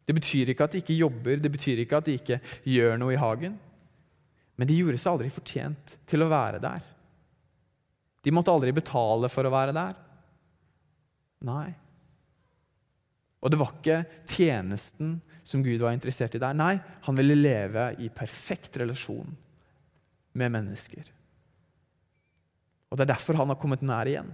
Det 0.05 0.13
betyr 0.13 0.51
ikke 0.53 0.67
at 0.67 0.75
de 0.75 0.83
ikke 0.83 0.99
jobber, 0.99 1.39
det 1.41 1.53
betyr 1.53 1.81
ikke 1.81 2.01
at 2.03 2.09
de 2.11 2.19
ikke 2.19 2.41
gjør 2.69 2.99
noe 3.01 3.15
i 3.15 3.21
hagen. 3.21 3.55
Men 4.59 4.69
de 4.69 4.77
gjorde 4.77 5.01
seg 5.01 5.15
aldri 5.15 5.31
fortjent 5.33 5.95
til 6.11 6.27
å 6.27 6.29
være 6.31 6.61
der. 6.63 6.83
De 8.25 8.33
måtte 8.33 8.53
aldri 8.53 8.73
betale 8.73 9.29
for 9.33 9.45
å 9.45 9.53
være 9.53 9.75
der. 9.77 9.97
Nei. 11.45 11.69
Og 13.45 13.53
det 13.53 13.61
var 13.61 13.75
ikke 13.75 13.99
tjenesten 14.25 15.19
som 15.45 15.63
Gud 15.65 15.83
var 15.85 15.93
interessert 15.93 16.35
i 16.39 16.41
der. 16.41 16.57
Nei, 16.57 16.79
han 17.05 17.19
ville 17.19 17.37
leve 17.37 17.91
i 18.01 18.09
perfekt 18.09 18.79
relasjon 18.81 19.29
med 20.35 20.55
mennesker. 20.57 21.11
Og 22.89 22.97
Det 22.97 23.05
er 23.05 23.13
derfor 23.13 23.37
han 23.37 23.51
har 23.53 23.61
kommet 23.61 23.85
nær 23.85 24.09
igjen. 24.09 24.31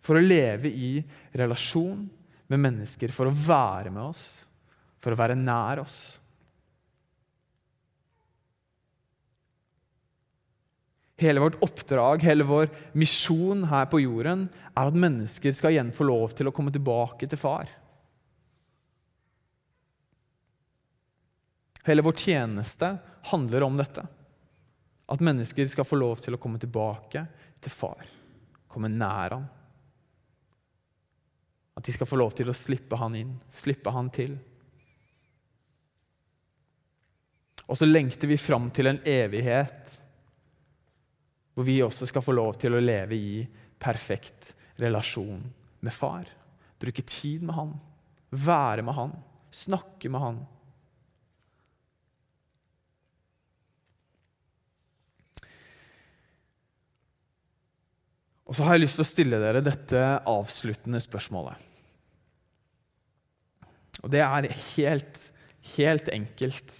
For 0.00 0.16
å 0.16 0.24
leve 0.24 0.70
i 0.72 0.96
relasjon 1.36 2.06
med 2.50 2.62
mennesker, 2.64 3.12
for 3.12 3.28
å 3.28 3.34
være 3.34 3.92
med 3.92 4.02
oss, 4.02 4.24
for 5.00 5.12
å 5.12 5.18
være 5.20 5.36
nær 5.38 5.82
oss. 5.84 6.19
Hele 11.20 11.42
vårt 11.42 11.58
oppdrag, 11.62 12.22
hele 12.24 12.46
vår 12.48 12.70
misjon 12.96 13.66
her 13.68 13.84
på 13.92 14.00
jorden, 14.00 14.46
er 14.72 14.88
at 14.88 14.96
mennesker 14.96 15.52
skal 15.52 15.74
igjen 15.74 15.92
få 15.92 16.06
lov 16.08 16.32
til 16.32 16.48
å 16.48 16.54
komme 16.56 16.72
tilbake 16.72 17.28
til 17.28 17.40
far. 17.40 17.68
Hele 21.84 22.04
vår 22.06 22.16
tjeneste 22.24 22.94
handler 23.28 23.68
om 23.68 23.76
dette. 23.76 24.06
At 25.10 25.20
mennesker 25.20 25.68
skal 25.68 25.84
få 25.84 26.00
lov 26.00 26.24
til 26.24 26.36
å 26.36 26.40
komme 26.40 26.60
tilbake 26.62 27.26
til 27.60 27.72
far. 27.72 28.04
Komme 28.70 28.88
nær 28.88 29.36
ham. 29.36 29.48
At 31.76 31.84
de 31.84 31.92
skal 31.96 32.08
få 32.08 32.16
lov 32.20 32.32
til 32.36 32.48
å 32.48 32.56
slippe 32.56 32.96
han 33.00 33.16
inn, 33.18 33.32
slippe 33.52 33.92
han 33.92 34.08
til. 34.14 34.36
Og 37.66 37.78
så 37.78 37.86
lengter 37.88 38.30
vi 38.30 38.40
fram 38.40 38.72
til 38.74 38.90
en 38.90 39.04
evighet 39.06 40.00
hvor 41.54 41.66
vi 41.66 41.80
også 41.82 42.08
skal 42.08 42.24
få 42.24 42.34
lov 42.36 42.58
til 42.60 42.76
å 42.76 42.82
leve 42.82 43.16
i 43.16 43.42
perfekt 43.80 44.54
relasjon 44.80 45.42
med 45.80 45.94
far. 45.94 46.28
Bruke 46.80 47.04
tid 47.04 47.44
med 47.44 47.56
han, 47.56 47.74
være 48.30 48.84
med 48.86 48.96
han, 48.96 49.14
snakke 49.50 50.12
med 50.12 50.24
han. 50.24 50.40
Og 58.50 58.56
så 58.56 58.66
har 58.66 58.74
jeg 58.74 58.82
lyst 58.82 58.98
til 58.98 59.04
å 59.04 59.10
stille 59.10 59.38
dere 59.38 59.62
dette 59.62 60.00
avsluttende 60.26 60.98
spørsmålet. 61.02 61.68
Og 64.00 64.10
det 64.10 64.22
er 64.24 64.48
helt, 64.50 65.20
helt 65.76 66.08
enkelt. 66.10 66.72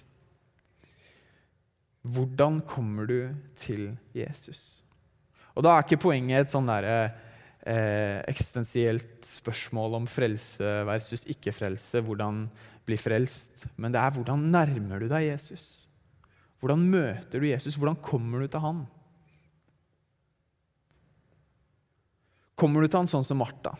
Hvordan 2.01 2.61
kommer 2.65 3.05
du 3.05 3.19
til 3.55 3.91
Jesus? 4.15 4.83
Og 5.53 5.63
Da 5.63 5.75
er 5.75 5.85
ikke 5.85 6.01
poenget 6.01 6.47
et 6.47 6.53
sånn 6.53 6.69
derre 6.69 7.11
eh, 7.61 8.23
eksistensielt 8.31 9.21
spørsmål 9.27 9.99
om 9.99 10.07
frelse 10.09 10.71
versus 10.87 11.27
ikke-frelse, 11.29 12.01
hvordan 12.01 12.47
bli 12.87 12.97
frelst, 12.97 13.67
men 13.77 13.93
det 13.93 14.01
er 14.01 14.15
hvordan 14.15 14.49
nærmer 14.53 15.03
du 15.03 15.07
deg 15.11 15.27
Jesus? 15.29 15.87
Hvordan 16.61 16.81
møter 16.89 17.41
du 17.41 17.47
Jesus? 17.49 17.77
Hvordan 17.77 17.99
kommer 18.01 18.41
du 18.41 18.49
til 18.49 18.63
han? 18.63 18.81
Kommer 22.57 22.81
du 22.81 22.89
til 22.89 23.01
han 23.01 23.09
sånn 23.09 23.25
som 23.25 23.41
Martha? 23.41 23.73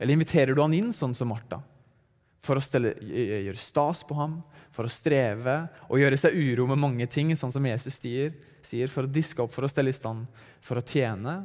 Eller 0.00 0.16
inviterer 0.16 0.56
du 0.56 0.62
han 0.62 0.76
inn 0.76 0.94
sånn 0.96 1.16
som 1.16 1.28
Martha? 1.32 1.60
For 2.40 2.56
å 2.56 2.64
stelle, 2.64 2.94
gjøre 3.04 3.60
stas 3.60 4.00
på 4.08 4.16
ham, 4.16 4.38
for 4.72 4.88
å 4.88 4.92
streve 4.92 5.56
og 5.90 6.00
gjøre 6.00 6.18
seg 6.20 6.36
uro 6.40 6.66
med 6.70 6.80
mange 6.80 7.08
ting, 7.10 7.34
sånn 7.36 7.52
som 7.52 7.66
Jesus 7.68 7.98
sier, 8.00 8.32
sier 8.64 8.88
for 8.92 9.04
å 9.04 9.12
diske 9.12 9.42
opp, 9.44 9.52
for 9.52 9.66
å 9.66 9.70
stelle 9.70 9.92
i 9.92 9.96
stand, 9.96 10.24
for 10.64 10.80
å 10.80 10.84
tjene. 10.86 11.42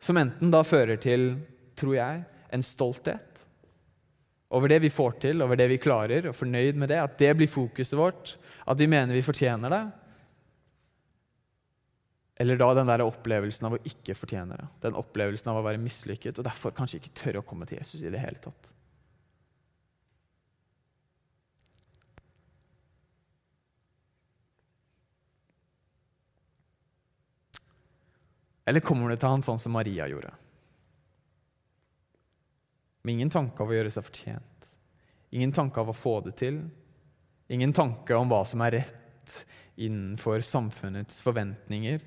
Som 0.00 0.20
enten 0.20 0.52
da 0.52 0.62
fører 0.64 1.00
til, 1.02 1.34
tror 1.76 1.96
jeg, 1.98 2.24
en 2.50 2.64
stolthet 2.66 3.46
over 4.50 4.68
det 4.68 4.80
vi 4.82 4.90
får 4.90 5.12
til, 5.22 5.42
over 5.44 5.58
det 5.58 5.68
vi 5.70 5.78
klarer, 5.78 6.26
og 6.26 6.34
fornøyd 6.34 6.78
med 6.80 6.90
det, 6.90 6.98
at 6.98 7.18
det 7.20 7.30
blir 7.38 7.50
fokuset 7.50 7.94
vårt, 7.98 8.32
at 8.66 8.80
vi 8.80 8.88
mener 8.90 9.14
vi 9.14 9.22
fortjener 9.22 9.70
det. 9.70 9.84
Eller 12.40 12.58
da 12.58 12.70
den 12.74 12.88
der 12.88 13.04
opplevelsen 13.04 13.68
av 13.68 13.76
å 13.76 13.82
ikke 13.86 14.16
fortjene 14.16 14.56
det. 14.56 14.66
Den 14.82 14.98
opplevelsen 14.98 15.52
av 15.52 15.60
å 15.60 15.64
være 15.66 15.82
mislykket 15.82 16.40
og 16.40 16.46
derfor 16.48 16.74
kanskje 16.74 16.98
ikke 16.98 17.14
tørre 17.20 17.42
å 17.42 17.46
komme 17.46 17.68
til 17.68 17.78
Jesus 17.78 18.02
i 18.02 18.10
det 18.10 18.22
hele 18.22 18.40
tatt. 18.42 18.72
Eller 28.70 28.84
kommer 28.86 29.10
det 29.10 29.18
til 29.18 29.32
han 29.32 29.42
sånn 29.42 29.58
som 29.58 29.74
Maria 29.74 30.06
gjorde? 30.06 30.30
Med 33.02 33.16
ingen 33.16 33.32
tanke 33.34 33.64
av 33.64 33.72
å 33.72 33.74
gjøre 33.74 33.90
seg 33.90 34.06
fortjent. 34.06 34.68
Ingen 35.34 35.50
tanke 35.56 35.82
av 35.82 35.90
å 35.90 35.96
få 35.96 36.20
det 36.22 36.36
til. 36.38 36.60
Ingen 37.50 37.74
tanke 37.74 38.14
om 38.14 38.30
hva 38.30 38.44
som 38.46 38.62
er 38.62 38.76
rett 38.78 39.40
innenfor 39.74 40.44
samfunnets 40.46 41.18
forventninger. 41.24 41.98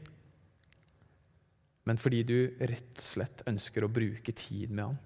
Men 1.84 2.00
fordi 2.00 2.24
du 2.24 2.38
rett 2.64 2.96
og 2.96 3.08
slett 3.10 3.44
ønsker 3.52 3.84
å 3.84 3.92
bruke 3.92 4.32
tid 4.32 4.72
med 4.72 4.86
ham. 4.86 5.00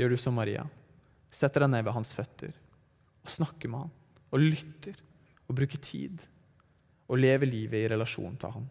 Gjør 0.00 0.16
du 0.16 0.20
som 0.24 0.40
Maria. 0.40 0.64
Setter 1.28 1.66
deg 1.66 1.74
ned 1.74 1.84
ved 1.84 2.00
hans 2.00 2.16
føtter 2.16 2.56
og 3.20 3.34
snakker 3.36 3.68
med 3.68 3.84
ham. 3.84 3.92
Og 4.32 4.40
lytter 4.40 4.96
og 5.44 5.58
bruker 5.60 5.84
tid. 5.84 6.24
Og 7.08 7.20
leve 7.20 7.48
livet 7.48 7.84
i 7.84 7.88
relasjon 7.92 8.36
til 8.40 8.54
Han. 8.56 8.68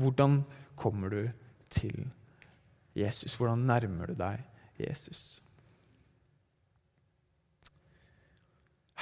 Hvordan 0.00 0.40
kommer 0.76 1.12
du 1.12 1.22
til 1.70 2.06
Jesus? 2.96 3.34
Hvordan 3.38 3.66
nærmer 3.68 4.10
du 4.10 4.18
deg 4.18 4.42
Jesus? 4.80 5.40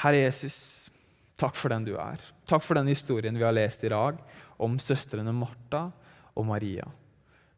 Herre 0.03 0.25
Jesus, 0.25 0.57
takk 1.39 1.57
for 1.57 1.73
den 1.73 1.87
du 1.87 1.95
er. 2.01 2.21
Takk 2.49 2.65
for 2.65 2.79
den 2.79 2.91
historien 2.91 3.37
vi 3.39 3.45
har 3.47 3.55
lest 3.55 3.85
i 3.87 3.93
dag 3.93 4.19
om 4.63 4.79
søstrene 4.83 5.33
Martha 5.37 5.87
og 6.35 6.49
Maria. 6.49 6.89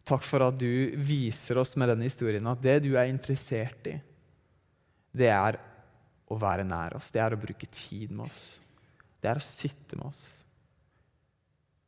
Takk 0.05 0.25
for 0.27 0.45
at 0.45 0.59
du 0.61 0.93
viser 1.01 1.59
oss 1.63 1.73
med 1.81 1.89
denne 1.91 2.07
historien 2.07 2.47
at 2.51 2.61
det 2.63 2.83
du 2.85 2.93
er 2.93 3.09
interessert 3.09 3.89
i, 3.89 3.97
det 5.15 5.31
er 5.31 5.57
å 6.35 6.41
være 6.41 6.67
nær 6.67 6.99
oss. 6.99 7.11
Det 7.15 7.23
er 7.23 7.35
å 7.35 7.41
bruke 7.41 7.69
tid 7.71 8.13
med 8.13 8.27
oss. 8.27 8.45
Det 9.23 9.31
er 9.31 9.41
å 9.41 9.45
sitte 9.45 9.97
med 9.97 10.11
oss. 10.11 10.25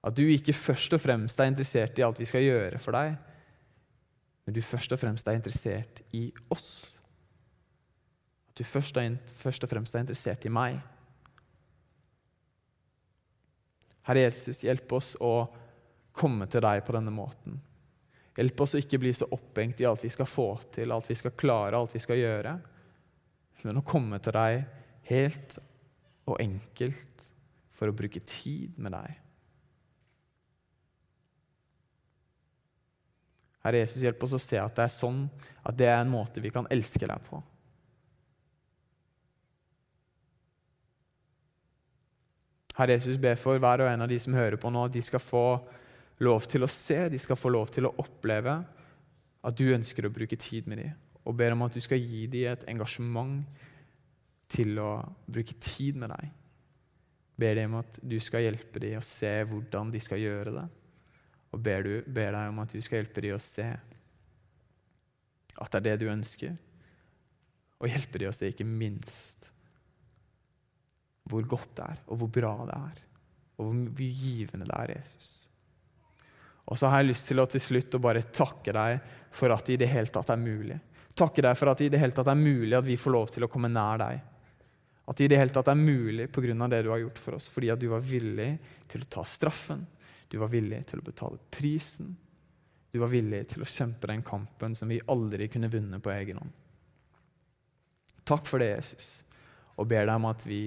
At 0.07 0.15
du 0.17 0.23
ikke 0.31 0.55
først 0.55 0.95
og 0.95 1.03
fremst 1.03 1.41
er 1.43 1.51
interessert 1.51 1.99
i 1.99 2.05
alt 2.07 2.21
vi 2.23 2.29
skal 2.29 2.45
gjøre 2.45 2.79
for 2.83 2.95
deg, 2.97 3.17
men 4.47 4.55
du 4.55 4.63
først 4.63 4.93
og 4.95 5.01
fremst 5.03 5.27
er 5.27 5.39
interessert 5.39 6.05
i 6.15 6.29
oss. 6.55 6.69
At 8.53 8.61
du 8.61 8.65
først, 8.65 8.97
og 8.97 9.71
fremst 9.71 9.97
er 9.97 10.05
interessert 10.05 10.47
i 10.47 10.53
meg. 10.55 10.79
Herre 14.07 14.29
Jesus, 14.29 14.63
hjelp 14.63 14.93
oss 14.95 15.17
å 15.19 15.35
komme 16.17 16.47
til 16.47 16.63
deg 16.63 16.85
på 16.87 16.95
denne 16.95 17.11
måten. 17.11 17.59
Hjelp 18.37 18.63
oss 18.63 18.77
å 18.77 18.81
ikke 18.81 19.01
bli 19.03 19.11
så 19.17 19.27
opphengt 19.35 19.83
i 19.83 19.89
alt 19.89 20.05
vi 20.07 20.13
skal 20.15 20.29
få 20.31 20.53
til, 20.71 20.95
alt 20.95 21.11
vi 21.11 21.19
skal 21.19 21.35
klare, 21.35 21.75
alt 21.75 21.97
vi 21.97 22.05
skal 22.05 22.21
gjøre, 22.21 22.55
men 23.65 23.81
å 23.81 23.87
komme 23.87 24.19
til 24.23 24.37
deg 24.37 24.67
helt 25.09 25.57
og 26.27 26.41
enkelt 26.43 27.25
for 27.77 27.89
å 27.89 27.97
bruke 27.97 28.21
tid 28.27 28.77
med 28.81 28.95
deg. 28.97 29.23
Herre 33.67 33.83
Jesus, 33.83 34.05
hjelp 34.05 34.23
oss 34.23 34.37
å 34.37 34.43
se 34.43 34.59
at 34.63 34.77
det 34.77 34.85
er 34.85 34.95
sånn, 34.95 35.25
at 35.67 35.75
det 35.79 35.89
er 35.91 35.99
en 35.99 36.13
måte 36.13 36.43
vi 36.43 36.53
kan 36.55 36.69
elske 36.71 37.07
deg 37.09 37.23
på. 37.27 37.41
Herre 42.77 42.99
Jesus, 42.99 43.17
be 43.19 43.33
for 43.41 43.59
hver 43.63 43.83
og 43.83 43.91
en 43.91 44.05
av 44.05 44.11
de 44.11 44.19
som 44.21 44.37
hører 44.37 44.59
på 44.61 44.71
nå, 44.71 44.85
at 44.87 44.95
de 44.95 45.03
skal 45.03 45.23
få 45.23 45.47
lov 46.23 46.47
til 46.49 46.65
å 46.65 46.71
se, 46.71 47.07
de 47.11 47.19
skal 47.21 47.39
få 47.39 47.51
lov 47.53 47.73
til 47.75 47.89
å 47.89 47.95
oppleve 48.03 48.55
at 49.47 49.59
du 49.59 49.67
ønsker 49.73 50.07
å 50.07 50.13
bruke 50.13 50.39
tid 50.41 50.69
med 50.69 50.83
dem. 50.83 50.95
Og 51.27 51.35
ber 51.37 51.57
om 51.57 51.67
at 51.67 51.75
du 51.75 51.83
skal 51.83 52.01
gi 52.01 52.25
dem 52.31 52.53
et 52.53 52.67
engasjement 52.71 53.43
til 54.53 54.79
å 54.79 54.91
bruke 55.27 55.57
tid 55.59 55.99
med 55.99 56.13
deg. 56.15 56.33
Ber 57.37 57.59
dem 57.59 57.75
om 57.75 57.83
at 57.83 57.99
du 58.01 58.17
skal 58.23 58.47
hjelpe 58.47 58.81
dem 58.83 59.01
å 59.01 59.05
se 59.05 59.33
hvordan 59.51 59.91
de 59.93 60.01
skal 60.01 60.23
gjøre 60.23 60.55
det 60.55 60.67
og 61.57 61.63
ber, 61.65 61.87
du, 61.87 62.05
ber 62.05 62.35
deg 62.35 62.51
om 62.51 62.59
at 62.61 62.73
du 62.75 62.83
skal 62.85 63.01
hjelpe 63.01 63.23
dem 63.25 63.37
å 63.37 63.43
se 63.43 63.67
at 65.57 65.73
det 65.73 65.79
er 65.79 65.85
det 65.87 65.97
du 66.03 66.11
ønsker, 66.13 66.53
og 67.81 67.89
hjelpe 67.89 68.21
dem 68.21 68.29
å 68.29 68.37
se 68.37 68.51
ikke 68.53 68.67
minst 68.69 69.49
hvor 71.27 71.47
godt 71.49 71.73
det 71.79 71.87
er, 71.95 72.03
og 72.13 72.21
hvor 72.21 72.31
bra 72.35 72.53
det 72.69 72.77
er, 72.77 72.99
og 73.57 73.71
hvor 73.73 74.05
givende 74.05 74.69
det 74.69 74.77
er, 74.77 74.93
Jesus. 74.99 75.31
Og 76.67 76.77
så 76.77 76.91
har 76.91 77.01
jeg 77.01 77.09
lyst 77.09 77.31
til 77.31 77.41
å 77.41 77.49
til 77.49 77.63
slutt 77.63 77.97
å 77.97 78.03
bare 78.05 78.27
takke 78.29 78.75
deg 78.77 79.09
for 79.33 79.55
at 79.55 79.65
det 79.65 79.79
i 79.79 79.81
det 79.81 79.91
hele 79.91 80.13
tatt 80.13 80.33
er 80.35 80.41
mulig. 80.41 80.77
Takke 81.17 81.45
deg 81.47 81.57
for 81.57 81.73
at 81.73 81.81
det 81.81 81.89
i 81.89 81.93
det 81.95 82.01
hele 82.01 82.13
tatt 82.17 82.29
er 82.29 82.39
mulig 82.39 82.75
at 82.77 82.85
vi 82.85 82.99
får 83.01 83.15
lov 83.15 83.31
til 83.33 83.47
å 83.47 83.51
komme 83.53 83.71
nær 83.73 84.03
deg. 84.03 84.21
At 85.07 85.17
det 85.17 85.29
i 85.29 85.31
det 85.31 85.39
hele 85.39 85.55
tatt 85.55 85.71
er 85.71 85.79
mulig 85.79 86.27
pga. 86.35 86.69
det 86.69 86.83
du 86.83 86.91
har 86.91 86.99
gjort 86.99 87.19
for 87.19 87.39
oss, 87.39 87.49
fordi 87.49 87.71
at 87.71 87.81
du 87.81 87.89
var 87.89 88.03
villig 88.03 88.59
til 88.89 89.03
å 89.03 89.09
ta 89.09 89.25
straffen, 89.25 89.87
du 90.29 90.39
var 90.39 90.51
villig 90.51 90.83
til 90.87 90.99
å 90.99 91.07
betale 91.07 91.39
prisen. 91.51 92.17
Du 92.91 92.99
var 92.99 93.09
villig 93.13 93.47
til 93.49 93.63
å 93.63 93.69
kjempe 93.69 94.09
den 94.11 94.23
kampen 94.23 94.75
som 94.75 94.89
vi 94.89 95.01
aldri 95.07 95.49
kunne 95.49 95.71
vunnet 95.71 96.03
på 96.03 96.11
egen 96.11 96.41
hånd. 96.41 96.53
Takk 98.27 98.47
for 98.49 98.59
det, 98.59 98.73
Jesus, 98.75 99.09
og 99.77 99.87
ber 99.87 100.09
deg 100.09 100.17
om 100.17 100.27
at 100.27 100.45
vi 100.47 100.61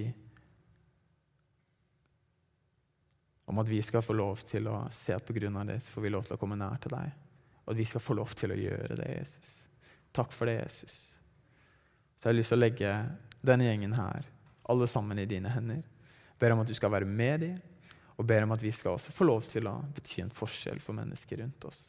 om 3.50 3.58
at 3.58 3.68
vi 3.68 3.80
skal 3.82 4.02
få 4.02 4.14
lov 4.14 4.44
til 4.46 4.68
å 4.70 4.84
se 4.94 5.12
at 5.12 5.26
pga. 5.26 5.64
det 5.66 5.80
så 5.82 5.90
får 5.90 6.02
vi 6.02 6.10
lov 6.14 6.24
til 6.24 6.36
å 6.36 6.40
komme 6.40 6.56
nær 6.56 6.78
til 6.80 6.94
deg. 6.94 7.10
Og 7.66 7.74
at 7.74 7.76
vi 7.76 7.84
skal 7.84 8.00
få 8.00 8.14
lov 8.14 8.34
til 8.34 8.54
å 8.54 8.58
gjøre 8.58 8.96
det, 8.96 9.08
Jesus. 9.18 9.69
Takk 10.12 10.32
for 10.34 10.50
det, 10.50 10.58
Jesus. 10.62 10.96
Så 12.18 12.28
jeg 12.28 12.34
har 12.34 12.38
lyst 12.38 12.52
til 12.52 12.58
å 12.58 12.64
legge 12.64 12.94
denne 13.46 13.66
gjengen 13.68 13.94
her, 13.96 14.26
alle 14.70 14.88
sammen, 14.90 15.18
i 15.18 15.28
dine 15.28 15.52
hender. 15.54 15.84
Ber 16.40 16.54
om 16.54 16.62
at 16.62 16.68
du 16.68 16.74
skal 16.76 16.92
være 16.92 17.08
med 17.08 17.44
dem, 17.44 17.54
og 18.20 18.26
ber 18.28 18.44
om 18.44 18.52
at 18.52 18.62
vi 18.62 18.72
skal 18.74 18.98
også 18.98 19.14
få 19.14 19.24
lov 19.24 19.46
til 19.48 19.68
å 19.70 19.78
bety 19.96 20.20
en 20.24 20.34
forskjell 20.34 20.82
for 20.84 20.96
mennesker 20.98 21.40
rundt 21.40 21.64
oss. 21.70 21.80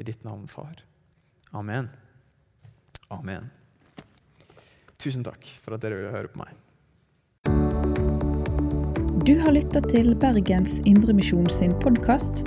I 0.00 0.06
ditt 0.06 0.24
navn, 0.24 0.46
far. 0.48 0.80
Amen. 1.52 1.90
Amen. 3.12 3.50
Tusen 4.96 5.26
takk 5.26 5.44
for 5.60 5.76
at 5.76 5.84
dere 5.84 5.98
ville 5.98 6.14
høre 6.14 6.32
på 6.32 6.40
meg. 6.40 6.56
Du 9.26 9.36
har 9.38 9.52
lytta 9.54 9.82
til 9.84 10.14
Bergens 10.18 10.80
Indremisjon 10.88 11.50
sin 11.52 11.76
podkast. 11.84 12.46